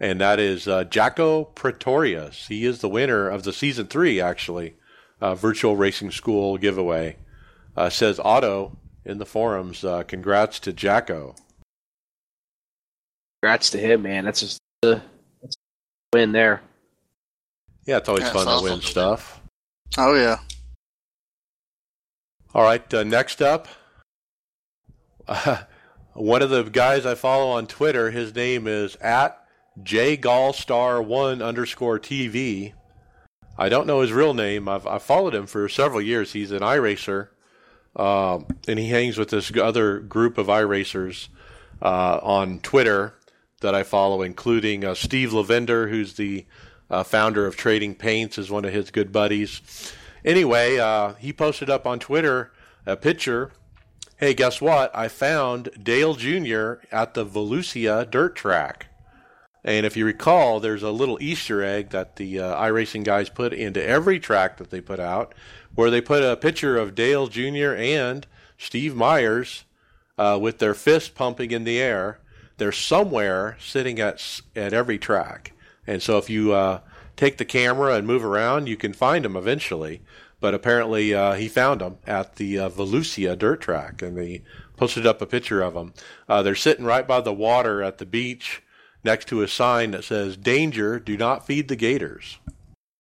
[0.02, 2.48] and that is uh, Jacko Pretorius.
[2.48, 4.78] He is the winner of the season three, actually,
[5.22, 7.18] uh, virtual racing school giveaway.
[7.78, 9.84] Uh, says Otto in the forums.
[9.84, 11.36] Uh, congrats to Jacko.
[13.42, 14.26] Congrats to him, man.
[14.26, 15.02] That's just a,
[15.42, 16.62] that's a win there.
[17.86, 18.68] Yeah, it's always fun awesome.
[18.68, 19.42] to win stuff.
[19.98, 20.40] Oh yeah.
[22.54, 23.68] All right, uh, next up,
[25.28, 25.64] uh,
[26.14, 29.40] one of the guys I follow on Twitter, his name is at
[29.82, 32.74] jgallstar1 underscore TV.
[33.58, 34.68] I don't know his real name.
[34.68, 36.34] I've, I've followed him for several years.
[36.34, 37.30] He's an iRacer,
[37.96, 41.28] uh, and he hangs with this other group of iRacers
[41.82, 43.14] uh, on Twitter
[43.60, 46.46] that I follow, including uh, Steve Lavender, who's the
[46.90, 49.94] uh, founder of Trading Paints, is one of his good buddies.
[50.26, 52.52] Anyway, uh, he posted up on Twitter
[52.86, 53.52] a picture.
[54.18, 54.96] Hey, guess what?
[54.96, 56.74] I found Dale Jr.
[56.92, 58.88] at the Volusia dirt track.
[59.64, 63.54] And if you recall, there's a little Easter egg that the uh, iRacing guys put
[63.54, 65.34] into every track that they put out,
[65.76, 67.74] where they put a picture of Dale Jr.
[67.76, 68.26] and
[68.58, 69.66] Steve Myers
[70.18, 72.20] uh, with their fist pumping in the air.
[72.60, 75.54] They're somewhere sitting at at every track.
[75.88, 76.82] And so if you uh,
[77.16, 80.02] take the camera and move around, you can find them eventually.
[80.40, 84.44] But apparently, uh, he found them at the uh, Volusia dirt track, and he
[84.78, 85.94] posted up a picture of them.
[86.30, 88.64] Uh, they're sitting right by the water at the beach,
[89.04, 90.98] next to a sign that says "Danger!
[91.00, 92.38] Do not feed the gators."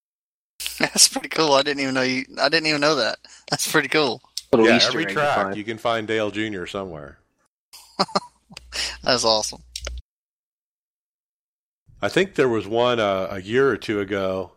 [0.79, 1.53] That's pretty cool.
[1.53, 2.25] I didn't even know you.
[2.41, 3.19] I didn't even know that.
[3.49, 4.21] That's pretty cool.
[4.53, 6.65] Yeah, Easter every track you can find Dale Jr.
[6.65, 7.19] somewhere.
[9.03, 9.61] That's awesome.
[12.01, 14.51] I think there was one uh, a year or two ago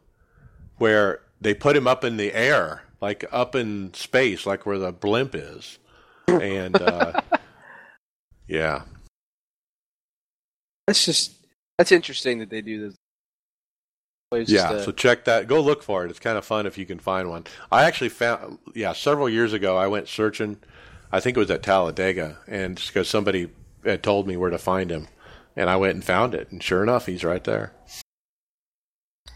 [0.79, 4.93] where they put him up in the air, like up in space, like where the
[4.93, 5.79] blimp is,
[6.29, 7.21] and uh,
[8.47, 8.83] yeah,
[10.87, 11.33] That's just
[11.79, 12.97] that's interesting that they do this.
[14.31, 14.73] Always yeah.
[14.73, 15.47] a- So check that.
[15.47, 16.11] Go look for it.
[16.11, 17.45] It's kind of fun if you can find one.
[17.71, 20.59] I actually found, yeah, several years ago I went searching.
[21.11, 23.51] I think it was at Talladega, and just because somebody
[23.85, 25.09] had told me where to find him,
[25.57, 27.73] and I went and found it, and sure enough, he's right there.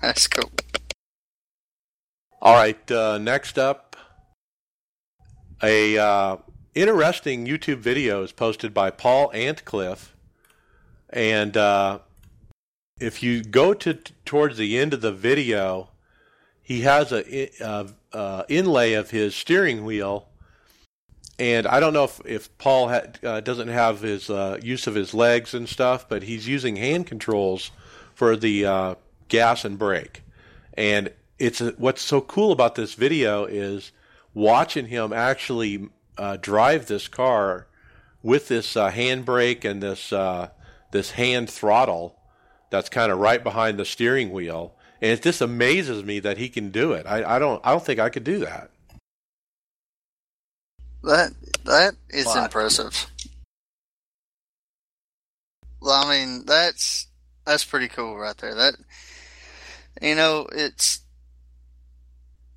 [0.03, 0.51] That's cool.
[2.40, 3.97] All right, uh, next up,
[5.62, 6.36] a uh,
[6.74, 10.14] interesting YouTube video is posted by Paul Antcliffe,
[11.11, 12.01] and uh,
[13.01, 13.94] if you go to
[14.24, 15.90] towards the end of the video,
[16.62, 20.28] he has a, uh uh inlay of his steering wheel,
[21.39, 25.12] and I don't know if if Paul uh, doesn't have his uh, use of his
[25.12, 27.70] legs and stuff, but he's using hand controls
[28.14, 28.95] for the uh,
[29.28, 30.22] gas and brake,
[30.74, 33.93] and it's a, what's so cool about this video is
[34.32, 37.66] watching him actually uh, drive this car
[38.22, 40.49] with this uh, handbrake and this uh,
[40.93, 42.18] this hand throttle
[42.70, 46.49] that's kind of right behind the steering wheel, and it just amazes me that he
[46.49, 47.07] can do it.
[47.07, 48.70] I, I don't I don't think I could do that.
[51.07, 51.32] That
[51.64, 52.44] that is What?
[52.44, 53.07] impressive.
[55.80, 57.07] Well, I mean, that's
[57.44, 58.54] that's pretty cool right there.
[58.54, 58.74] That
[60.02, 61.00] you know, it's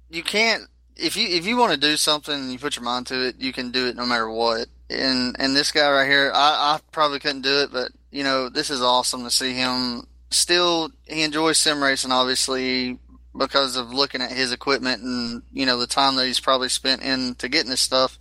[0.09, 0.63] you can't
[0.95, 3.35] if you if you want to do something and you put your mind to it,
[3.39, 4.67] you can do it no matter what.
[4.89, 8.49] And and this guy right here, I, I probably couldn't do it, but you know,
[8.49, 10.07] this is awesome to see him.
[10.31, 12.97] Still, he enjoys sim racing, obviously,
[13.37, 17.01] because of looking at his equipment and you know the time that he's probably spent
[17.01, 18.18] into getting this stuff.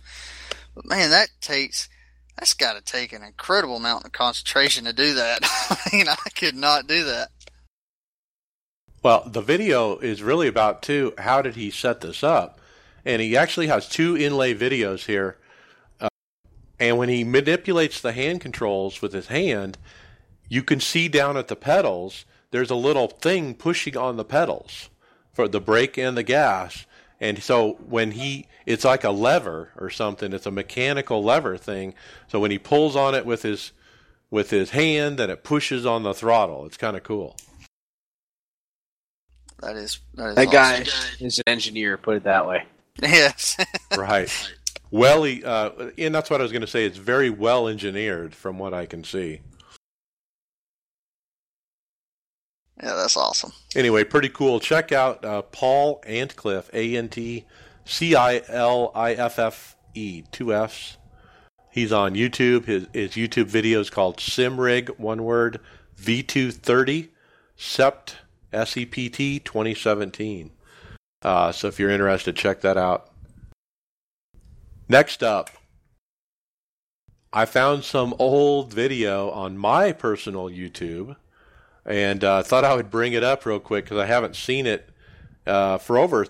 [0.79, 1.89] But man, that takes
[2.37, 5.39] that's got to take an incredible amount of concentration to do that.
[5.69, 7.27] I mean, I could not do that.
[9.03, 11.13] Well, the video is really about too.
[11.17, 12.61] How did he set this up?
[13.03, 15.37] And he actually has two inlay videos here.
[15.99, 16.07] Uh,
[16.79, 19.77] and when he manipulates the hand controls with his hand,
[20.47, 22.23] you can see down at the pedals.
[22.51, 24.89] There's a little thing pushing on the pedals
[25.33, 26.85] for the brake and the gas.
[27.21, 30.31] And so when he, it's like a lever or something.
[30.31, 31.95] It's a mechanical lever thing.
[32.27, 33.71] So when he pulls on it with his
[34.29, 36.65] with his hand, then it pushes on the throttle.
[36.67, 37.35] It's kind of cool.
[39.61, 40.85] That is that is that guy
[41.19, 41.97] is an engineer.
[41.97, 42.63] Put it that way.
[43.01, 43.57] Yes.
[43.97, 44.29] right.
[44.91, 46.85] Well, he, uh, and that's what I was going to say.
[46.85, 49.41] It's very well engineered, from what I can see.
[52.81, 53.51] Yeah, that's awesome.
[53.75, 54.59] Anyway, pretty cool.
[54.59, 57.45] Check out uh, Paul Antcliffe, A N T
[57.85, 60.97] C I L I F F E, two F's.
[61.71, 62.65] He's on YouTube.
[62.65, 65.59] His, his YouTube video is called Simrig, one word,
[66.01, 67.09] V230,
[67.57, 68.15] Sept,
[68.53, 70.51] S E P T 2017.
[71.21, 73.11] Uh, so if you're interested, check that out.
[74.87, 75.49] Next up,
[77.31, 81.15] I found some old video on my personal YouTube
[81.85, 84.89] and uh, thought I would bring it up real quick because I haven't seen it
[85.47, 86.27] uh, for over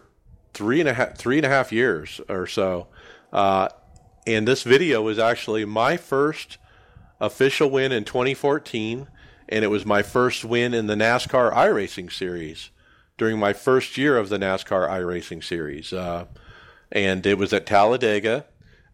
[0.53, 2.87] three and a half three and a half years or so.
[3.31, 3.69] Uh,
[4.25, 6.57] and this video was actually my first
[7.19, 9.07] official win in 2014,
[9.47, 12.69] and it was my first win in the NASCAR iRacing Series
[13.17, 15.91] during my first year of the NASCAR iRacing Series.
[15.91, 16.25] Uh,
[16.91, 18.45] and it was at Talladega,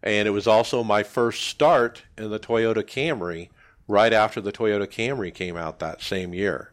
[0.02, 3.48] and it was also my first start in the Toyota Camry
[3.88, 6.72] right after the Toyota Camry came out that same year.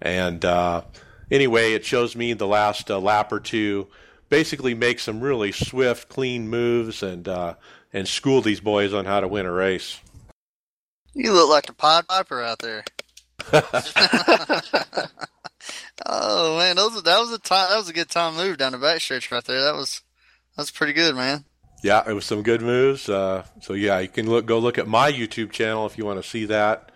[0.00, 0.82] And uh,
[1.30, 3.88] anyway, it shows me the last uh, lap or two
[4.28, 7.54] basically make some really swift, clean moves and uh,
[7.92, 10.00] and school these boys on how to win a race.
[11.14, 12.84] You look like the Pied Piper out there.
[16.06, 18.78] oh man, those that was a time that was a good time move down the
[18.78, 19.62] backstretch right there.
[19.62, 20.02] That was
[20.56, 21.44] that's pretty good, man.
[21.82, 23.08] Yeah, it was some good moves.
[23.08, 26.22] Uh, so yeah, you can look go look at my YouTube channel if you want
[26.22, 26.90] to see that.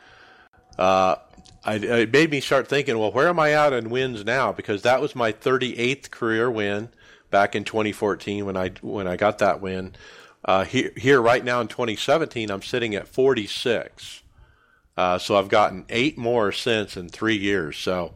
[0.78, 1.16] Uh,
[1.64, 4.52] I, it made me start thinking, well, where am I at in wins now?
[4.52, 6.88] Because that was my 38th career win
[7.30, 9.94] back in 2014 when I when I got that win.
[10.44, 14.22] Uh, here, here right now in 2017, I'm sitting at 46.
[14.96, 17.78] Uh, so I've gotten eight more since in three years.
[17.78, 18.14] So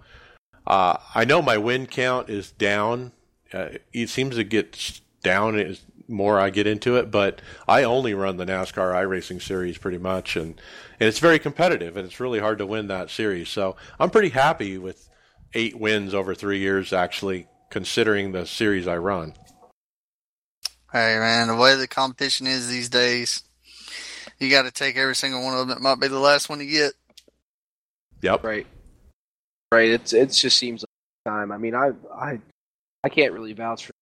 [0.66, 3.12] Uh, I know my win count is down.
[3.52, 8.14] Uh, it seems to get down as more I get into it, but I only
[8.14, 10.60] run the NASCAR iRacing series pretty much, and,
[11.00, 13.48] and it's very competitive, and it's really hard to win that series.
[13.48, 15.08] So I'm pretty happy with
[15.54, 19.34] eight wins over three years, actually, considering the series I run.
[20.92, 23.42] Hey man, the way the competition is these days,
[24.38, 25.76] you got to take every single one of them.
[25.76, 26.92] It might be the last one you get.
[28.22, 28.44] Yep.
[28.44, 28.66] Right.
[29.72, 29.90] Right.
[29.90, 31.52] It's it just seems like time.
[31.52, 32.40] I mean, I I
[33.02, 33.92] I can't really vouch for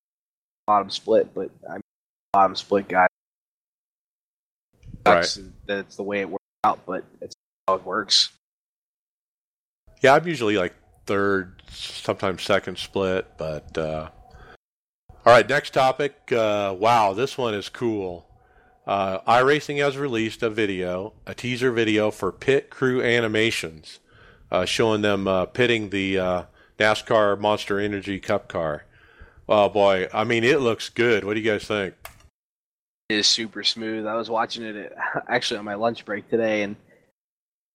[0.67, 1.83] bottom split, but I'm a
[2.35, 3.07] bottom split guy.
[5.07, 7.35] Sucks that it's the way it works out, but it's
[7.69, 8.31] how it works.
[10.03, 10.75] Yeah, I'm usually like
[11.07, 14.09] third, sometimes second split, but uh,
[15.25, 15.49] all right.
[15.49, 16.33] Next topic.
[16.33, 18.27] Uh, wow, this one is cool.
[18.87, 24.01] Uh, iRacing has released a video, a teaser video for pit crew animations,
[24.51, 26.43] uh, showing them uh, pitting the uh,
[26.79, 28.85] NASCAR Monster Energy Cup car.
[29.49, 31.25] Oh boy, I mean it looks good.
[31.25, 31.95] What do you guys think?
[33.09, 34.07] It is super smooth.
[34.07, 34.93] I was watching it at,
[35.29, 36.77] actually on my lunch break today, and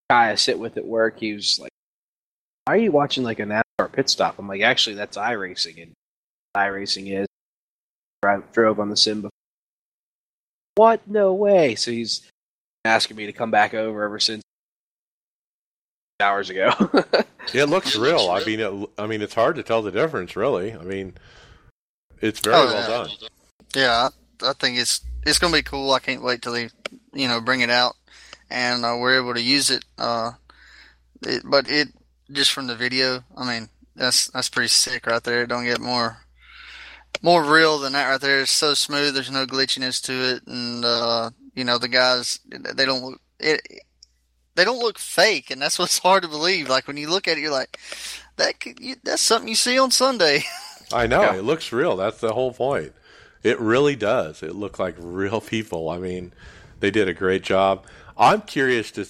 [0.10, 1.72] guy I sit with at work, he was like,
[2.66, 5.92] "Why are you watching like a NASCAR pit stop?" I'm like, "Actually, that's iRacing, and
[6.58, 7.28] iRacing is."
[8.26, 9.30] I drove on the sim before.
[10.76, 11.08] What?
[11.08, 11.76] No way!
[11.76, 12.28] So he's
[12.86, 14.42] asking me to come back over ever since
[16.20, 16.72] hours ago.
[17.54, 18.30] it looks real.
[18.30, 20.74] I mean, it, I mean, it's hard to tell the difference, really.
[20.74, 21.14] I mean,
[22.20, 22.88] it's very Oh, well yeah.
[22.88, 23.10] done.
[23.76, 24.10] Yeah,
[24.42, 25.92] I, I think it's it's gonna be cool.
[25.92, 26.70] I can't wait till they
[27.14, 27.96] you know bring it out
[28.50, 29.84] and uh, we're able to use it.
[29.98, 30.32] Uh,
[31.24, 31.44] it.
[31.46, 31.90] But it
[32.32, 35.46] just from the video, I mean, that's that's pretty sick right there.
[35.46, 36.18] Don't get more
[37.22, 38.42] more real than that right there.
[38.42, 39.14] It's so smooth.
[39.14, 43.62] There's no glitchiness to it, and uh, you know the guys they don't look it.
[44.56, 46.70] They don't look fake, and that's what's hard to believe.
[46.70, 47.80] Like when you look at it, you're like,
[48.38, 50.44] that could, you, that's something you see on Sunday.
[50.94, 51.36] I know Yeah.
[51.36, 51.96] it looks real.
[51.96, 52.94] That's the whole point.
[53.44, 54.44] It really does.
[54.44, 55.90] It looked like real people.
[55.90, 56.34] I mean,
[56.80, 57.86] they did a great job.
[58.18, 59.06] I'm curious to,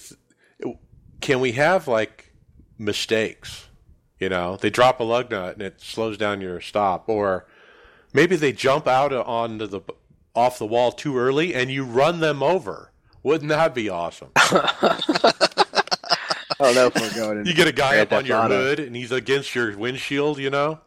[1.20, 2.32] can we have like
[2.78, 3.66] mistakes?
[4.18, 7.46] You know, they drop a lug nut and it slows down your stop, or
[8.12, 9.80] maybe they jump out onto the
[10.34, 12.92] off the wall too early and you run them over.
[13.22, 14.30] Wouldn't that be awesome?
[14.36, 15.32] I
[16.58, 17.46] don't know if we're going.
[17.46, 18.54] You get a guy up on your Auto.
[18.54, 20.38] hood and he's against your windshield.
[20.38, 20.80] You know.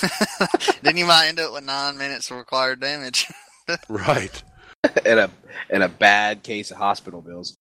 [0.82, 3.26] then you might end up with nine minutes of required damage.
[3.90, 4.42] Right.
[5.04, 5.30] and a
[5.68, 7.54] and a bad case of hospital bills.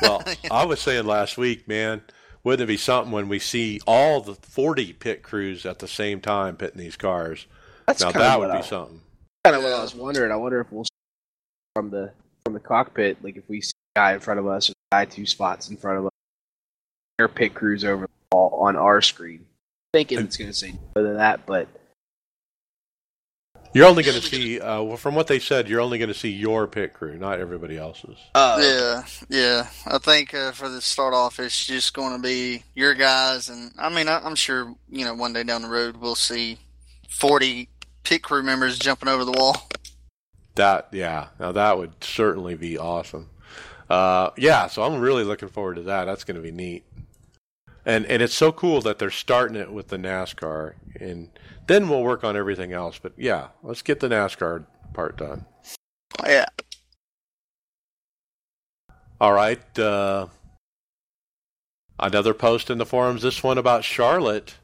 [0.00, 2.02] Well, I was saying last week, man,
[2.44, 6.20] wouldn't it be something when we see all the 40 pit crews at the same
[6.20, 7.48] time pitting these cars?
[7.88, 9.00] That's now that would I- be something.
[9.44, 10.30] kind of what I was wondering.
[10.30, 10.90] I wonder if we'll see
[11.74, 12.12] from the
[12.44, 14.94] from the cockpit, like if we see a guy in front of us, or a
[14.94, 16.12] guy two spots in front of us,
[17.18, 19.44] their pit crews over the on our screen.
[19.96, 21.68] Thinking it's going to say no to that, but
[23.72, 26.14] You're only going to see, uh, well, from what they said, you're only going to
[26.14, 28.18] see your pit crew, not everybody else's.
[28.34, 29.68] uh, yeah, yeah.
[29.86, 33.72] I think uh, for the start off, it's just going to be your guys, and
[33.78, 36.58] I mean, I, I'm sure you know one day down the road we'll see
[37.08, 37.68] 40
[38.04, 39.66] pit crew members jumping over the wall.
[40.56, 43.28] That, yeah, now that would certainly be awesome.
[43.90, 46.04] Uh, yeah, so I'm really looking forward to that.
[46.06, 46.85] That's going to be neat.
[47.86, 51.30] And and it's so cool that they're starting it with the NASCAR, and
[51.68, 52.98] then we'll work on everything else.
[52.98, 55.46] But yeah, let's get the NASCAR part done.
[56.24, 56.46] Yeah,
[59.20, 59.78] All right.
[59.78, 60.26] Uh,
[61.98, 63.22] another post in the forums.
[63.22, 64.56] This one about Charlotte.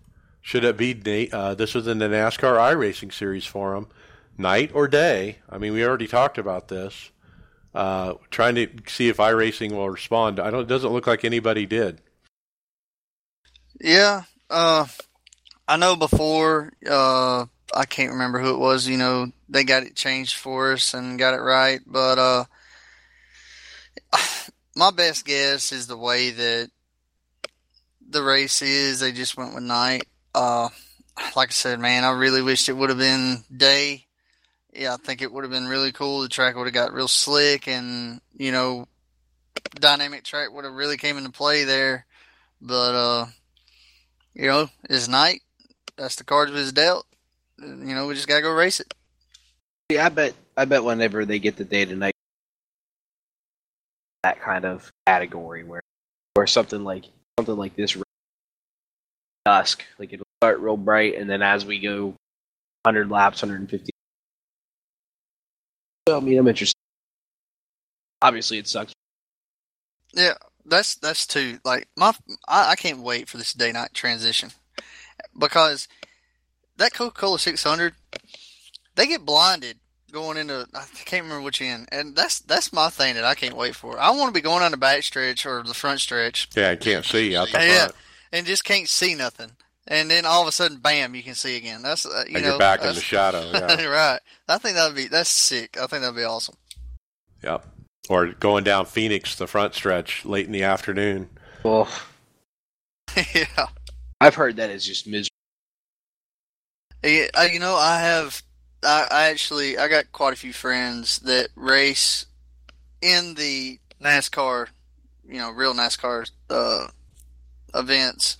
[0.43, 1.31] Should it be?
[1.33, 3.89] Uh, this was in the NASCAR iRacing Series forum.
[4.37, 5.39] Night or day?
[5.49, 7.11] I mean, we already talked about this.
[7.75, 10.41] Uh, trying to see if iRacing will respond.
[10.41, 10.62] I don't.
[10.62, 12.01] It doesn't look like anybody did.
[13.83, 14.22] Yeah.
[14.49, 14.87] Uh,
[15.66, 16.72] I know before.
[16.89, 18.87] Uh, I can't remember who it was.
[18.87, 22.45] You know, they got it changed for us and got it right, but uh,
[24.76, 26.70] my best guess is the way that
[28.09, 29.01] the race is.
[29.01, 30.07] They just went with night.
[30.35, 30.68] Uh,
[31.37, 34.07] like I said, man, I really wished it would have been day.
[34.72, 36.22] Yeah, I think it would have been really cool.
[36.22, 38.87] The track would have got real slick, and you know,
[39.74, 42.07] dynamic track would have really came into play there.
[42.61, 43.26] But uh,
[44.35, 45.43] you know, it's night.
[45.97, 47.07] That's the cards was dealt.
[47.59, 48.93] You know, we just gotta go race it.
[49.91, 52.14] yeah, I bet I bet whenever they get the day to night,
[54.22, 55.83] that kind of category where
[56.35, 57.05] where something like
[57.39, 57.97] something like this
[59.45, 62.14] dusk, like it'll start real bright, and then as we go
[62.85, 63.91] 100 laps, 150.
[66.09, 66.76] So, I mean, I'm interested.
[68.20, 68.93] Obviously, it sucks.
[70.14, 70.35] Yeah,
[70.65, 72.13] that's that's too like my
[72.49, 74.51] I, I can't wait for this day night transition.
[75.39, 75.89] because
[76.77, 77.95] that Coca Cola 600,
[78.95, 79.79] they get blinded
[80.11, 83.57] going into I can't remember which end, and that's that's my thing that I can't
[83.57, 83.99] wait for.
[83.99, 86.49] I want to be going on the back stretch or the front stretch.
[86.55, 87.95] Yeah, I can't see out the Yeah, front.
[88.33, 89.51] and just can't see nothing.
[89.89, 91.83] And then all of a sudden, bam, you can see again.
[91.83, 93.41] That's uh, you and know you're back in the shadow.
[93.53, 93.85] Yeah.
[93.87, 94.21] right.
[94.49, 95.77] I think that'd be that's sick.
[95.77, 96.55] I think that'd be awesome.
[97.43, 97.67] yep.
[98.09, 101.31] Or going down Phoenix, the front stretch, late in the afternoon.
[101.63, 101.89] Well,
[103.35, 103.67] yeah.
[104.21, 105.29] I've heard that is just miserable.
[107.05, 108.43] Yeah, uh, you know, I have.
[108.85, 112.27] I, I actually I got quite a few friends that race
[113.01, 114.69] in the NASCAR,
[115.29, 116.87] you know, real NASCAR uh,
[117.75, 118.37] events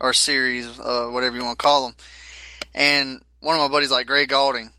[0.00, 1.96] or series, uh, whatever you want to call them.
[2.74, 4.70] And one of my buddies, like Greg Galding,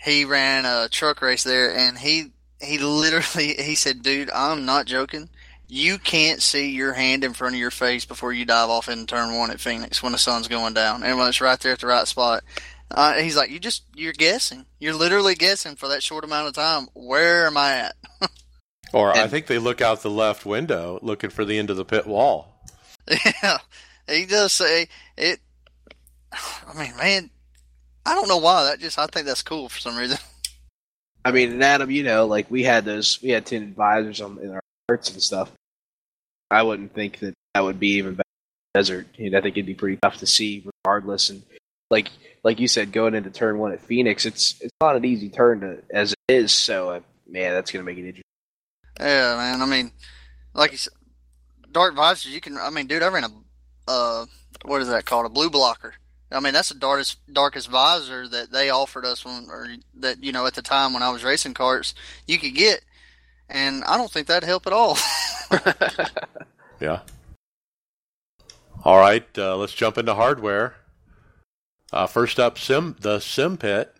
[0.00, 4.86] he ran a truck race there, and he he literally he said, "Dude, I'm not
[4.86, 5.28] joking."
[5.68, 9.06] You can't see your hand in front of your face before you dive off in
[9.06, 11.78] turn one at Phoenix when the sun's going down, and when it's right there at
[11.78, 12.44] the right spot.
[12.90, 14.66] Uh, he's like, you just you're guessing.
[14.78, 16.88] You're literally guessing for that short amount of time.
[16.92, 17.96] Where am I at?
[18.92, 21.84] Or I think they look out the left window looking for the end of the
[21.84, 22.62] pit wall.
[23.08, 23.58] yeah,
[24.06, 25.40] he does say it.
[26.32, 27.30] I mean, man,
[28.04, 28.64] I don't know why.
[28.64, 30.18] That just I think that's cool for some reason.
[31.24, 34.38] I mean, and Adam, you know, like we had those, we had ten advisors on
[34.38, 35.52] in our karts and stuff.
[36.50, 38.28] I wouldn't think that that would be even better
[38.74, 39.06] desert.
[39.16, 41.30] You know, I think it'd be pretty tough to see, regardless.
[41.30, 41.42] And
[41.90, 42.10] like,
[42.42, 45.60] like you said, going into turn one at Phoenix, it's it's not an easy turn
[45.60, 46.52] to, as it is.
[46.52, 48.22] So, uh, man, that's gonna make it interesting.
[49.00, 49.62] Yeah, man.
[49.62, 49.92] I mean,
[50.54, 50.92] like you said,
[51.70, 52.34] dark visors.
[52.34, 52.58] You can.
[52.58, 53.30] I mean, dude, I ran a
[53.88, 54.26] uh,
[54.64, 55.26] what is that called?
[55.26, 55.94] A blue blocker.
[56.32, 60.32] I mean, that's the darkest darkest visor that they offered us when, or that you
[60.32, 61.94] know, at the time when I was racing karts,
[62.26, 62.82] you could get,
[63.48, 64.96] and I don't think that'd help at all.
[66.82, 67.02] Yeah.
[68.84, 70.74] All right, uh, let's jump into hardware.
[71.92, 73.94] Uh, first up, Sim the Sim Pit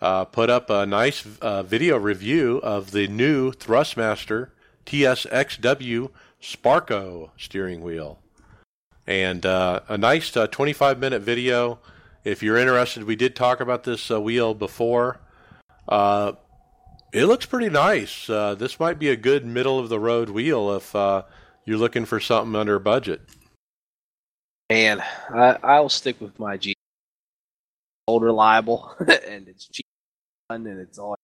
[0.00, 4.48] uh, put up a nice uh, video review of the new Thrustmaster
[4.86, 6.10] TSXW
[6.40, 8.20] Sparco steering wheel,
[9.06, 11.78] and uh, a nice uh, 25 minute video.
[12.24, 15.20] If you're interested, we did talk about this uh, wheel before.
[15.88, 16.32] Uh,
[17.12, 18.28] it looks pretty nice.
[18.28, 21.22] Uh, this might be a good middle of the road wheel if uh,
[21.64, 23.20] you're looking for something under budget.
[24.68, 26.74] And I, I'll stick with my G.
[28.08, 29.86] Old reliable, and it's cheap,
[30.50, 31.16] and it's all.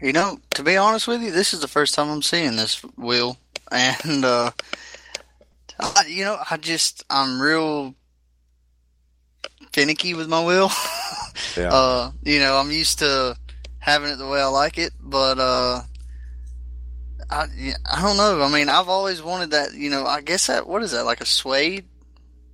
[0.00, 2.82] You know, to be honest with you, this is the first time I'm seeing this
[2.96, 3.38] wheel,
[3.72, 4.50] and uh,
[5.80, 7.94] I, you know, I just I'm real
[9.72, 10.70] finicky with my wheel.
[11.56, 11.72] Yeah.
[11.72, 13.36] uh, you know, I'm used to
[13.78, 15.80] having it the way I like it, but uh,
[17.30, 17.46] I
[17.90, 18.42] I don't know.
[18.42, 19.74] I mean, I've always wanted that.
[19.74, 21.84] You know, I guess that what is that like a suede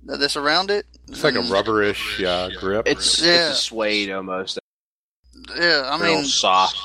[0.03, 0.85] that's around it?
[1.07, 2.87] it's like a Mm, rubberish uh, grip.
[2.87, 3.49] It's Yeah.
[3.49, 4.59] it's a suede almost.
[5.57, 6.77] Yeah, I Real mean, soft.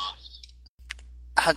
[1.36, 1.54] I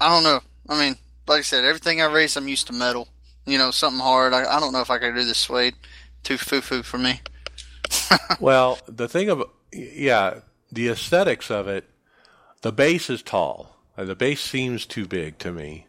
[0.00, 0.40] don't know.
[0.68, 0.96] I mean,
[1.26, 3.08] like I said, everything I race, I'm used to metal.
[3.46, 4.32] You know, something hard.
[4.32, 5.74] I, I don't know if I could do this suede.
[6.22, 7.20] Too foo foo for me.
[8.40, 10.40] well, the thing of yeah,
[10.72, 11.84] the aesthetics of it,
[12.62, 13.76] the base is tall.
[13.96, 15.86] The base seems too big to me.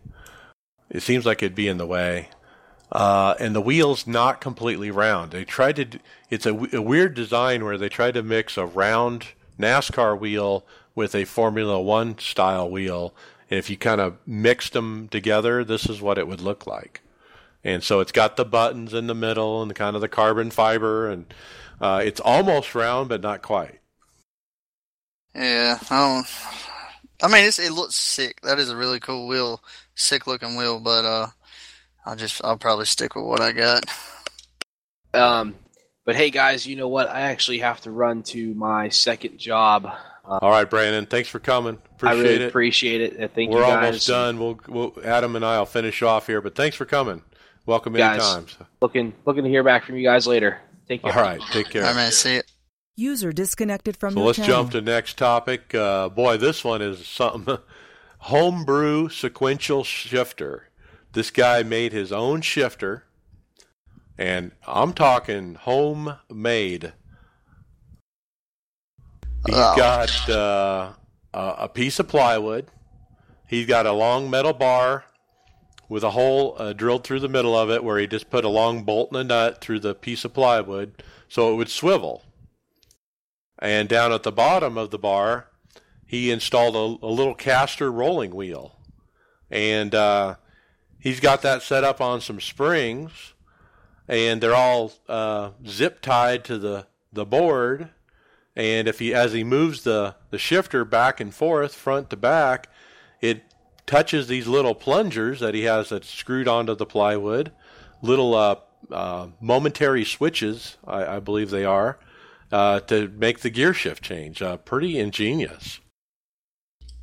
[0.89, 2.29] It seems like it'd be in the way.
[2.91, 5.31] Uh, and the wheel's not completely round.
[5.31, 5.99] They tried to.
[6.29, 9.27] It's a weird design where they tried to mix a round
[9.59, 10.65] NASCAR wheel
[10.95, 13.13] with a Formula One style wheel.
[13.49, 17.01] And if you kind of mixed them together, this is what it would look like.
[17.63, 20.51] And so it's got the buttons in the middle and the, kind of the carbon
[20.51, 21.33] fiber, and
[21.81, 23.79] uh, it's almost round, but not quite.
[25.35, 26.27] Yeah, I don't.
[27.21, 28.41] I mean, it's, it looks sick.
[28.41, 29.63] That is a really cool wheel,
[29.95, 30.79] sick looking wheel.
[30.79, 31.27] But uh,
[32.05, 33.83] I'll just I'll probably stick with what I got.
[35.13, 35.55] Um,
[36.05, 37.09] but hey, guys, you know what?
[37.09, 39.91] I actually have to run to my second job.
[40.27, 41.77] All right, Brandon, thanks for coming.
[41.77, 42.47] I Appreciate really it.
[42.49, 43.13] appreciate it.
[43.23, 43.85] Uh, Thank We're you guys.
[43.85, 44.39] almost done.
[44.39, 47.21] We'll, we'll Adam and I'll finish off here, but thanks for coming.
[47.65, 48.21] Welcome Guys.
[48.21, 48.67] anytime.
[48.81, 50.59] Looking looking to hear back from you guys later.
[50.87, 51.23] Take All care.
[51.23, 51.85] right, take care.
[51.85, 52.51] I mean, see it.
[52.97, 54.55] User disconnected from So let's channel.
[54.63, 55.73] jump to next topic.
[55.75, 57.57] Uh, boy, this one is something.
[58.19, 60.69] Homebrew sequential shifter.
[61.13, 63.05] This guy made his own shifter,
[64.17, 66.93] and I'm talking homemade.
[69.47, 69.75] He's Oh.
[69.75, 70.93] got uh,
[71.33, 72.67] a, a piece of plywood.
[73.47, 75.05] He's got a long metal bar
[75.89, 78.49] with a hole uh, drilled through the middle of it, where he just put a
[78.49, 82.23] long bolt and a nut through the piece of plywood, so it would swivel.
[83.59, 85.47] And down at the bottom of the bar,
[86.05, 88.77] he installed a, a little caster rolling wheel.
[89.49, 90.35] And uh,
[90.99, 93.33] he's got that set up on some springs.
[94.09, 97.89] and they're all uh, zip tied to the the board.
[98.57, 102.67] And if he as he moves the the shifter back and forth, front to back,
[103.21, 103.43] it
[103.85, 107.51] touches these little plungers that he has that's screwed onto the plywood,
[108.01, 108.55] little uh,
[108.91, 111.99] uh, momentary switches, I, I, believe they are,
[112.51, 114.41] uh, to make the gear shift change.
[114.41, 115.79] Uh, pretty ingenious.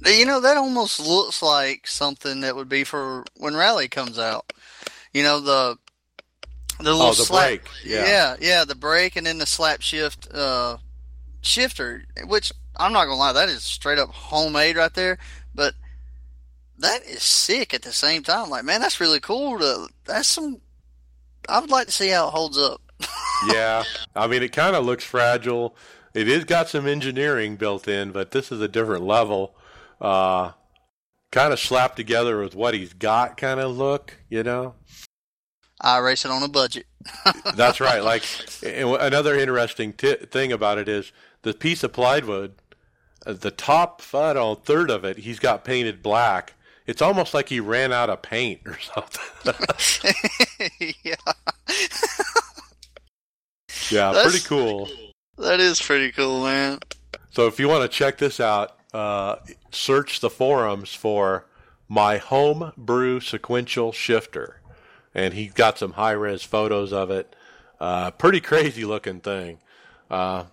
[0.04, 4.52] You know, that almost looks like something that would be for when Rally comes out.
[5.12, 5.78] You know, the
[6.78, 7.68] the little oh, the slap, brake.
[7.84, 8.06] Yeah.
[8.06, 10.78] yeah, yeah, the brake and then the slap shift uh,
[11.44, 15.18] shifter, which I'm not gonna lie, that is straight up homemade right there.
[15.54, 15.74] But
[16.78, 18.50] that is sick at the same time.
[18.50, 19.58] Like, man, that's really cool.
[19.58, 20.60] To that's some.
[21.48, 22.80] I would like to see how it holds up.
[23.52, 23.84] yeah,
[24.14, 25.76] I mean, it kind of looks fragile.
[26.14, 29.54] It is got some engineering built in, but this is a different level.
[30.00, 30.52] Uh,
[31.32, 34.74] kind of slapped together with what he's got, kind of look, you know.
[35.80, 36.86] I race it on a budget.
[37.56, 38.02] That's right.
[38.02, 38.22] Like
[38.62, 41.12] another interesting t- thing about it is
[41.44, 42.54] the piece of plywood,
[43.24, 46.54] uh, the top, final third of it, he's got painted black
[46.86, 49.22] it's almost like he ran out of paint or something.
[51.02, 51.14] yeah.
[53.90, 54.88] yeah, That's, pretty cool.
[55.38, 56.80] That is pretty cool, man.
[57.30, 59.36] So if you want to check this out, uh,
[59.70, 61.46] search the forums for
[61.88, 64.60] my home brew sequential shifter,
[65.14, 67.34] and he got some high res photos of it.
[67.80, 69.58] Uh, pretty crazy looking thing.
[70.10, 70.44] Uh,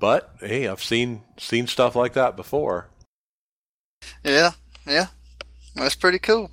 [0.00, 2.88] but hey, I've seen seen stuff like that before.
[4.24, 4.52] Yeah,
[4.86, 5.06] yeah.
[5.76, 6.50] That's pretty cool.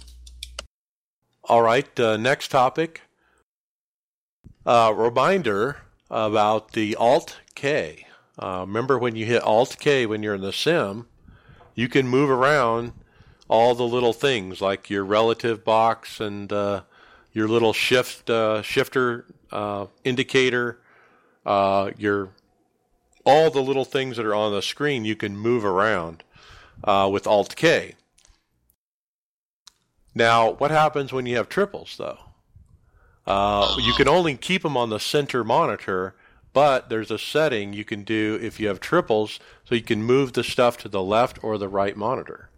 [1.45, 3.01] All right, uh, next topic.
[4.65, 5.77] Uh, reminder
[6.11, 8.05] about the Alt K.
[8.37, 11.07] Uh, remember when you hit Alt K when you're in the sim,
[11.73, 12.91] you can move around
[13.47, 16.81] all the little things like your relative box and uh,
[17.31, 20.79] your little shift uh, shifter uh, indicator,
[21.45, 22.29] uh, your
[23.27, 25.05] all the little things that are on the screen.
[25.05, 26.23] You can move around
[26.83, 27.95] with Alt K.
[30.15, 32.17] Now, what happens when you have triples, though?
[33.27, 36.15] Uh, you can only keep them on the center monitor,
[36.53, 40.33] but there's a setting you can do if you have triples, so you can move
[40.33, 42.49] the stuff to the left or the right monitor.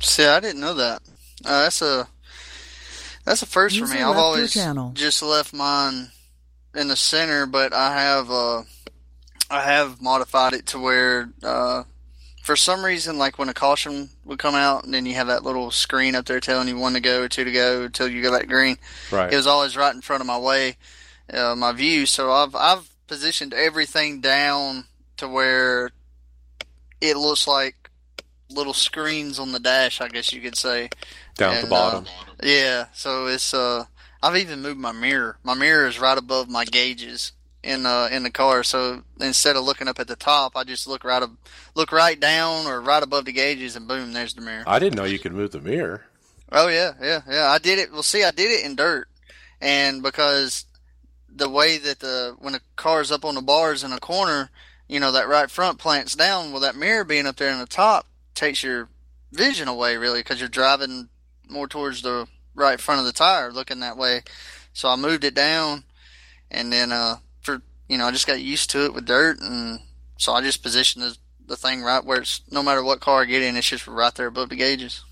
[0.00, 1.02] See, I didn't know that.
[1.44, 2.06] Uh, that's a
[3.24, 4.02] that's a first User for me.
[4.02, 4.54] I've always
[4.92, 6.10] just left mine
[6.74, 8.62] in the center, but I have uh,
[9.52, 11.82] I have modified it to where uh,
[12.42, 15.44] for some reason, like when a caution would come out, and then you have that
[15.44, 18.32] little screen up there telling you one to go, two to go, until you go
[18.32, 18.78] back green.
[19.10, 19.30] Right.
[19.30, 20.78] It was always right in front of my way,
[21.30, 22.06] uh, my view.
[22.06, 24.86] So I've I've positioned everything down
[25.18, 25.90] to where
[27.02, 27.90] it looks like
[28.48, 30.88] little screens on the dash, I guess you could say.
[31.36, 32.06] Down and, at the bottom.
[32.06, 32.86] Uh, yeah.
[32.94, 33.84] So it's uh,
[34.22, 35.36] I've even moved my mirror.
[35.44, 37.32] My mirror is right above my gauges
[37.62, 38.62] in uh in the car.
[38.62, 41.30] So instead of looking up at the top, I just look right up,
[41.74, 44.64] look right down or right above the gauges, and boom, there's the mirror.
[44.66, 46.04] I didn't know you could move the mirror.
[46.50, 47.48] Oh yeah, yeah, yeah.
[47.48, 47.92] I did it.
[47.92, 49.08] Well, see, I did it in dirt,
[49.60, 50.66] and because
[51.34, 54.50] the way that the when a car's up on the bars in a corner,
[54.88, 56.52] you know that right front plants down.
[56.52, 58.88] Well, that mirror being up there in the top takes your
[59.32, 61.08] vision away really because you're driving
[61.48, 64.22] more towards the right front of the tire, looking that way.
[64.74, 65.84] So I moved it down,
[66.50, 67.16] and then uh,
[67.88, 69.80] you know, I just got used to it with dirt, and
[70.16, 73.24] so I just positioned the, the thing right where it's no matter what car I
[73.24, 75.04] get in, it's just right there above the gauges.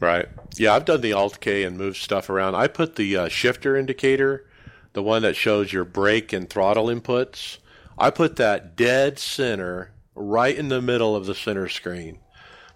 [0.00, 0.26] Right.
[0.56, 2.54] Yeah, I've done the Alt K and moved stuff around.
[2.56, 4.46] I put the uh, shifter indicator,
[4.94, 7.58] the one that shows your brake and throttle inputs.
[7.96, 12.18] I put that dead center right in the middle of the center screen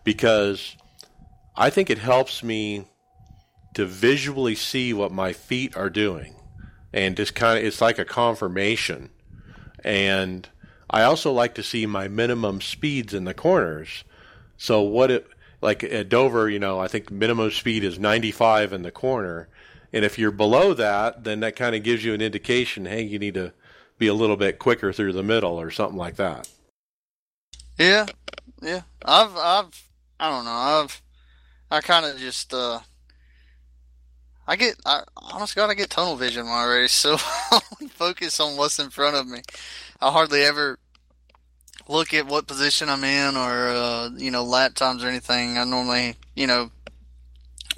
[0.04, 0.76] because
[1.56, 2.86] I think it helps me
[3.74, 6.34] to visually see what my feet are doing.
[6.92, 9.10] And just kind of, it's like a confirmation
[9.84, 10.48] and
[10.88, 14.04] I also like to see my minimum speeds in the corners.
[14.56, 15.26] So what it
[15.60, 19.48] like at Dover, you know, I think minimum speed is 95 in the corner,
[19.92, 23.18] and if you're below that, then that kind of gives you an indication, hey, you
[23.18, 23.52] need to
[23.98, 26.48] be a little bit quicker through the middle or something like that.
[27.78, 28.06] Yeah,
[28.62, 28.82] yeah.
[29.04, 29.88] I've, I've,
[30.20, 30.50] I don't know.
[30.50, 31.02] I've,
[31.70, 32.80] I kind of just, uh,
[34.48, 37.60] I get, I, honest God, I get tunnel vision when I race, so I
[37.90, 39.40] focus on what's in front of me.
[40.00, 40.78] I hardly ever
[41.88, 45.58] look at what position I'm in or, uh, you know, lap times or anything.
[45.58, 46.70] I normally, you know,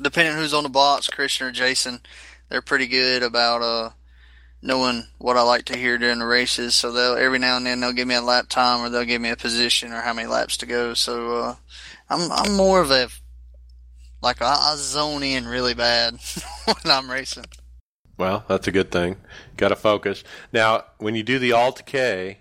[0.00, 2.00] depending who's on the box, Christian or Jason,
[2.48, 3.90] they're pretty good about, uh,
[4.60, 6.74] knowing what I like to hear during the races.
[6.74, 9.22] So they'll, every now and then they'll give me a lap time or they'll give
[9.22, 10.94] me a position or how many laps to go.
[10.94, 11.54] So, uh,
[12.10, 13.08] I'm, I'm more of a
[14.22, 16.14] like I, I zone in really bad
[16.64, 17.46] when I'm racing.
[18.16, 19.16] Well, that's a good thing.
[19.56, 20.24] Got to focus.
[20.52, 22.38] Now, when you do the Alt K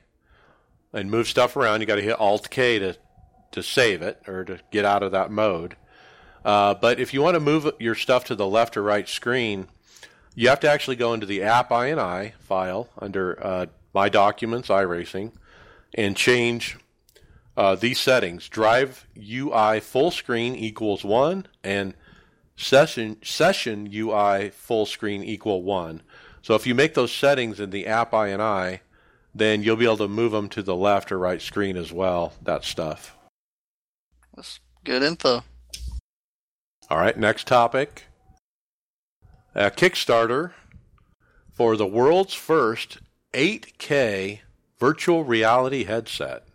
[0.91, 2.97] and move stuff around, you got to hit Alt K to
[3.51, 5.75] to save it or to get out of that mode.
[6.43, 9.67] Uh, but if you want to move your stuff to the left or right screen,
[10.35, 15.31] you have to actually go into the app INI file under uh, My Documents iRacing
[15.93, 16.77] and change
[17.57, 18.47] uh, these settings.
[18.47, 21.95] Drive UI full screen equals one and
[22.55, 26.01] session session UI full screen equal one.
[26.41, 28.79] So if you make those settings in the app INI,
[29.35, 32.33] then you'll be able to move them to the left or right screen as well.
[32.41, 33.15] That stuff.
[34.35, 35.43] That's good info.
[36.89, 38.05] All right, next topic.
[39.53, 40.51] A Kickstarter
[41.51, 42.99] for the world's first
[43.33, 44.39] 8K
[44.79, 46.46] virtual reality headset.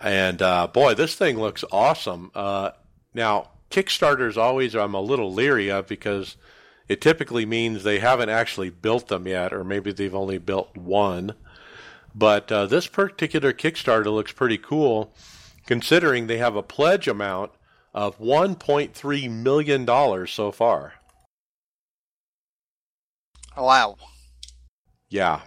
[0.00, 2.30] And uh, boy, this thing looks awesome.
[2.34, 2.70] Uh,
[3.14, 6.36] now, Kickstarters always I'm a little leery of because
[6.88, 11.34] it typically means they haven't actually built them yet, or maybe they've only built one.
[12.14, 15.12] But uh, this particular Kickstarter looks pretty cool,
[15.66, 17.52] considering they have a pledge amount
[17.92, 20.94] of $1.3 million so far.
[23.56, 23.96] Wow.
[25.08, 25.40] Yeah.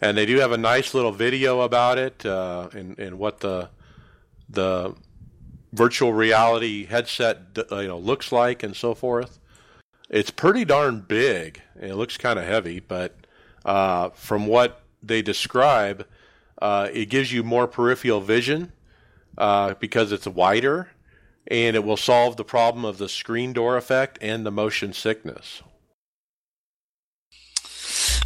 [0.00, 3.70] And they do have a nice little video about it uh, and, and what the
[4.48, 4.94] the
[5.72, 7.38] virtual reality headset
[7.70, 9.38] uh, you know looks like and so forth.
[10.08, 11.60] It's pretty darn big.
[11.80, 13.14] It looks kind of heavy, but
[13.64, 16.06] uh, from what they describe,
[16.62, 18.72] uh, it gives you more peripheral vision
[19.36, 20.88] uh, because it's wider,
[21.46, 25.62] and it will solve the problem of the screen door effect and the motion sickness.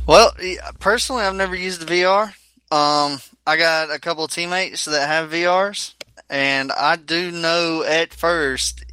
[0.06, 0.32] Well,
[0.80, 2.28] personally, I've never used the VR.
[2.70, 5.94] Um, I got a couple of teammates that have VRs,
[6.28, 8.84] and I do know at first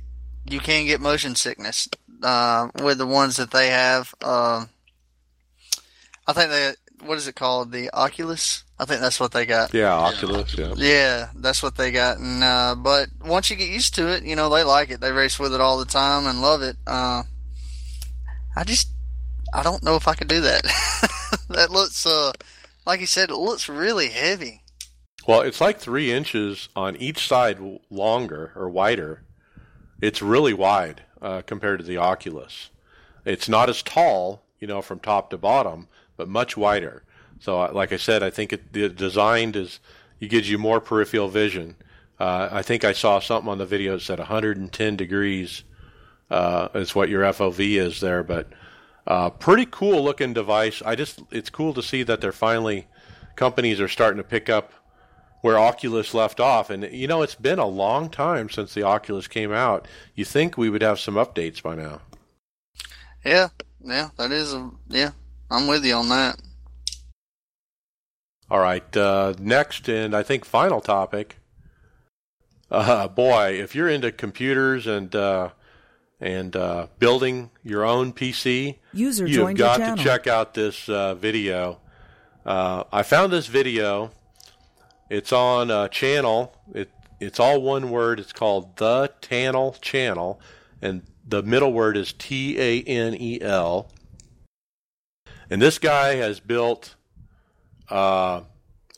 [0.46, 1.88] you can get motion sickness
[2.24, 4.14] uh, with the ones that they have.
[4.22, 4.66] Uh,
[6.28, 6.74] I think they
[7.06, 7.72] what is it called?
[7.72, 8.64] The Oculus.
[8.78, 9.74] I think that's what they got.
[9.74, 10.58] Yeah, Oculus.
[10.58, 10.74] Yeah.
[10.78, 12.18] Yeah, that's what they got.
[12.18, 15.02] And uh, but once you get used to it, you know they like it.
[15.02, 16.78] They race with it all the time and love it.
[16.86, 17.24] Uh,
[18.56, 18.90] I just
[19.54, 20.64] I don't know if I could do that.
[21.50, 22.32] that looks, uh,
[22.86, 24.62] like you said, it looks really heavy.
[25.28, 27.60] Well, it's like three inches on each side
[27.90, 29.24] longer or wider.
[30.02, 32.70] It's really wide uh, compared to the Oculus.
[33.26, 37.04] It's not as tall, you know, from top to bottom, but much wider.
[37.40, 39.80] So, uh, like I said, I think it, the designed is
[40.20, 41.76] it gives you more peripheral vision.
[42.20, 45.64] Uh, I think I saw something on the video that said 110 degrees
[46.30, 48.48] uh, is what your FOV is there, but
[49.10, 50.82] uh, pretty cool looking device.
[50.86, 52.88] I just it's cool to see that they're finally
[53.36, 54.72] companies are starting to pick up
[55.42, 56.70] where Oculus left off.
[56.70, 59.88] And you know, it's been a long time since the Oculus came out.
[60.14, 62.02] You think we would have some updates by now?
[63.26, 63.50] Yeah,
[63.84, 65.12] yeah, that is a yeah.
[65.50, 66.40] I'm with you on that.
[68.52, 71.38] All right, uh, next and I think final topic.
[72.70, 75.50] Uh, boy, if you're into computers and uh,
[76.22, 81.80] and uh, building your own PC, User you've got to check out this uh, video.
[82.46, 84.12] Uh, I found this video.
[85.10, 86.56] It's on a channel.
[86.74, 88.20] It it's all one word.
[88.20, 90.40] It's called the Tanel Channel,
[90.82, 93.92] and the middle word is T A N E L.
[95.50, 96.96] And this guy has built
[97.90, 98.42] uh,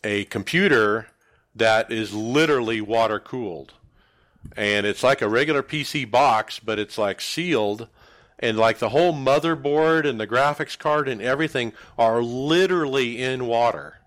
[0.04, 1.08] a computer
[1.56, 3.74] that is literally water cooled
[4.56, 7.88] and it's like a regular PC box, but it's like sealed,
[8.40, 13.98] and like the whole motherboard and the graphics card and everything are literally in water.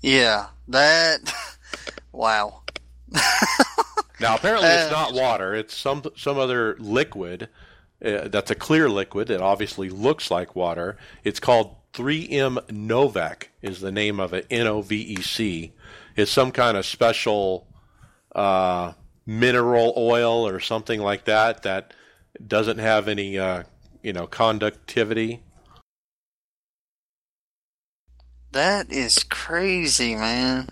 [0.00, 1.32] Yeah, that.
[2.12, 2.62] wow.
[4.20, 7.48] now apparently it's not water; it's some some other liquid.
[8.04, 10.96] Uh, that's a clear liquid that obviously looks like water.
[11.22, 14.46] It's called 3M Novec is the name of it.
[14.50, 15.72] N O V E C.
[16.16, 17.66] It's some kind of special
[18.34, 18.92] uh,
[19.26, 21.94] mineral oil or something like that that
[22.46, 23.62] doesn't have any uh,
[24.02, 25.42] you know conductivity.
[28.52, 30.68] That is crazy, man.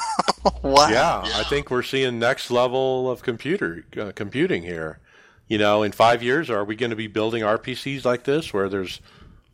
[0.62, 0.88] wow.
[0.88, 5.00] Yeah, I think we're seeing next level of computer uh, computing here.
[5.48, 8.68] You know, in five years, are we going to be building RPCs like this, where
[8.68, 9.00] there's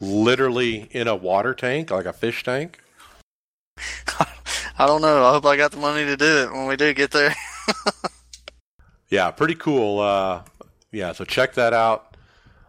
[0.01, 2.79] literally in a water tank, like a fish tank?
[4.83, 5.25] I don't know.
[5.25, 7.33] I hope I got the money to do it when we do get there.
[9.11, 10.01] yeah, pretty cool.
[10.01, 10.43] Uh,
[10.91, 12.17] yeah, so check that out.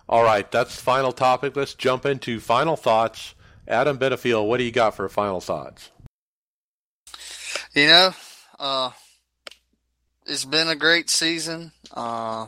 [0.08, 1.56] All right, that's the final topic.
[1.56, 3.34] Let's jump into final thoughts.
[3.68, 5.90] Adam Benefiel, what do you got for final thoughts?
[7.74, 8.12] You know,
[8.60, 8.92] uh,
[10.28, 11.72] it's been a great season.
[11.92, 12.46] Uh,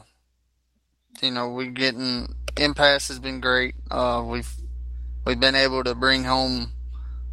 [1.23, 3.73] you know, we're getting impasse has been great.
[3.89, 4.53] Uh, we've
[5.25, 6.74] we've been able to bring home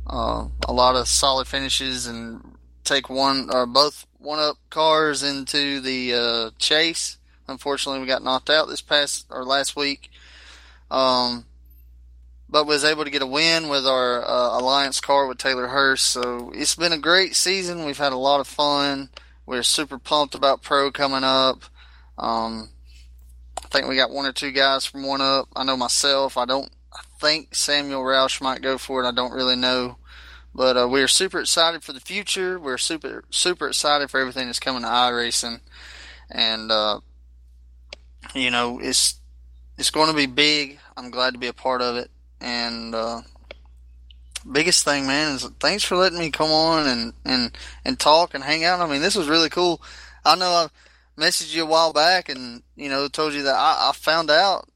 [0.07, 5.81] uh, a lot of solid finishes and take one or both one up cars into
[5.81, 7.19] the uh, chase.
[7.49, 10.11] Unfortunately, we got knocked out this past or last week.
[10.91, 11.47] Um,
[12.53, 16.05] but was able to get a win with our uh, alliance car with Taylor Hurst.
[16.05, 17.87] So it's been a great season.
[17.87, 19.09] We've had a lot of fun.
[19.47, 21.65] We're super pumped about Pro coming up.
[22.19, 22.69] Um,
[23.65, 25.49] I think we got one or two guys from one up.
[25.57, 26.37] I know myself.
[26.37, 26.70] I don't.
[27.23, 29.07] Think Samuel Roush might go for it.
[29.07, 29.97] I don't really know.
[30.53, 32.59] But uh, we're super excited for the future.
[32.59, 35.61] We're super super excited for everything that's coming to iRacing,
[36.28, 36.99] and uh,
[38.35, 39.20] you know it's
[39.78, 40.81] it's going to be big.
[40.97, 42.11] I'm glad to be a part of it.
[42.40, 43.20] And uh,
[44.51, 48.43] biggest thing, man, is thanks for letting me come on and and and talk and
[48.43, 48.81] hang out.
[48.81, 49.81] I mean, this was really cool.
[50.24, 50.69] I know I
[51.16, 54.69] messaged you a while back, and you know told you that I, I found out.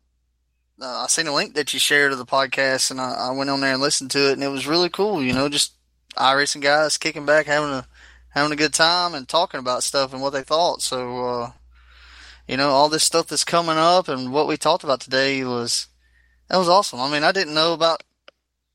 [0.80, 3.48] Uh, I seen a link that you shared of the podcast, and I, I went
[3.48, 5.22] on there and listened to it, and it was really cool.
[5.22, 5.72] You know, just
[6.16, 7.86] iRacing guys kicking back, having a
[8.28, 10.82] having a good time, and talking about stuff and what they thought.
[10.82, 11.52] So, uh,
[12.46, 15.86] you know, all this stuff that's coming up and what we talked about today was
[16.48, 17.00] that was awesome.
[17.00, 18.02] I mean, I didn't know about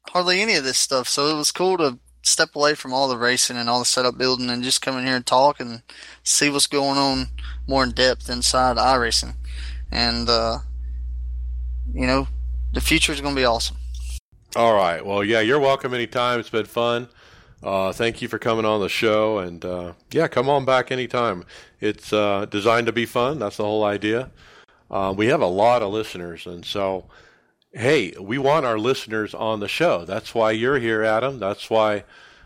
[0.10, 3.18] hardly any of this stuff, so it was cool to step away from all the
[3.18, 5.82] racing and all the setup building and just come in here and talk and
[6.24, 7.28] see what's going on
[7.68, 9.36] more in depth inside iRacing.
[9.92, 10.60] And uh,
[11.94, 12.28] you know,
[12.74, 13.78] the future is going to be awesome.
[14.56, 15.06] All right.
[15.06, 16.40] Well, yeah, you're welcome anytime.
[16.40, 17.08] It's been fun.
[17.64, 21.46] Uh, thank you for coming on the show, and uh, yeah, come on back anytime.
[21.80, 23.40] It's uh, designed to be fun.
[23.40, 24.32] That's the whole idea.
[24.90, 27.06] Uh, we have a lot of listeners, and so
[27.74, 30.06] hey, we want our listeners on the show.
[30.06, 31.40] That's why you're here, Adam.
[31.40, 32.04] That's why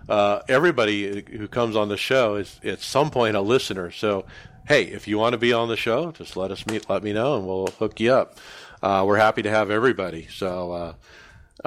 [0.08, 3.92] uh, everybody who comes on the show is at some point a listener.
[3.92, 4.26] So,
[4.68, 7.14] hey, if you want to be on the show, just let us meet, let me
[7.14, 8.38] know, and we'll hook you up.
[8.86, 10.28] Uh, we're happy to have everybody.
[10.30, 10.94] So, uh,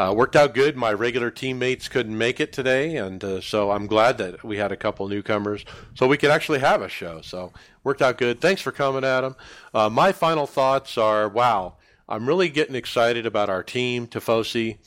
[0.00, 0.76] uh worked out good.
[0.76, 4.70] My regular teammates couldn't make it today, and uh, so I'm glad that we had
[4.70, 5.64] a couple newcomers,
[5.96, 7.20] so we could actually have a show.
[7.22, 8.40] So, worked out good.
[8.40, 9.34] Thanks for coming, Adam.
[9.74, 11.74] Uh, my final thoughts are: Wow,
[12.08, 14.78] I'm really getting excited about our team, Tifosi.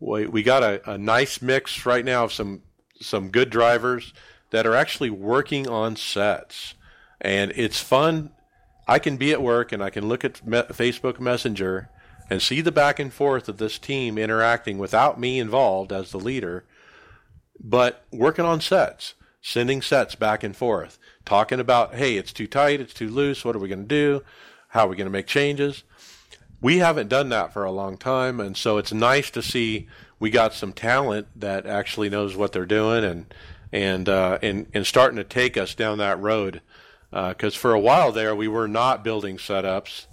[0.00, 2.60] We, we got a, a nice mix right now of some
[3.00, 4.12] some good drivers
[4.50, 6.74] that are actually working on sets,
[7.22, 8.32] and it's fun.
[8.90, 11.88] I can be at work and I can look at me- Facebook Messenger
[12.28, 16.18] and see the back and forth of this team interacting without me involved as the
[16.18, 16.64] leader,
[17.58, 22.80] but working on sets, sending sets back and forth, talking about, hey, it's too tight,
[22.80, 24.22] it's too loose, what are we going to do?
[24.68, 25.84] How are we going to make changes?
[26.60, 29.88] we haven't done that for a long time, and so it's nice to see
[30.18, 33.34] we got some talent that actually knows what they're doing and
[33.72, 36.60] and uh, and and starting to take us down that road.
[37.10, 40.06] Because uh, for a while there, we were not building setups.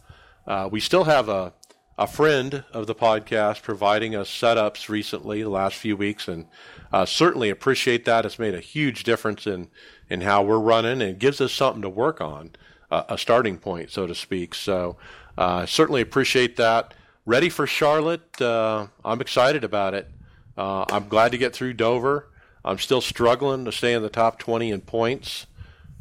[0.46, 1.54] Uh, we still have a
[1.98, 6.46] a friend of the podcast providing us setups recently, the last few weeks, and
[6.94, 8.24] uh, certainly appreciate that.
[8.24, 9.70] It's made a huge difference in
[10.10, 12.52] in how we're running, and gives us something to work on,
[12.92, 14.54] uh, a starting point, so to speak.
[14.54, 14.98] So
[15.38, 16.94] uh, certainly appreciate that.
[17.26, 18.42] Ready for Charlotte.
[18.42, 20.10] Uh, I'm excited about it.
[20.56, 22.30] Uh, I'm glad to get through Dover.
[22.64, 25.48] I'm still struggling to stay in the top 20 in points.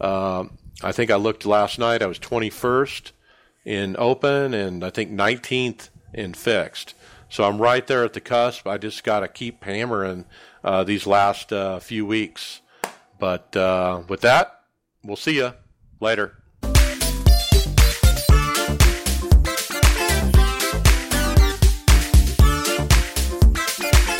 [0.01, 0.45] Uh,
[0.83, 2.03] I think I looked last night.
[2.03, 3.13] I was 21st
[3.65, 6.95] in open and I think 19th in fixed.
[7.29, 8.67] So I'm right there at the cusp.
[8.67, 10.27] I just got to keep hammering
[10.63, 12.61] uh, these last uh, few weeks.
[13.19, 14.61] But uh, with that,
[15.03, 15.55] we'll see you
[16.01, 16.37] later.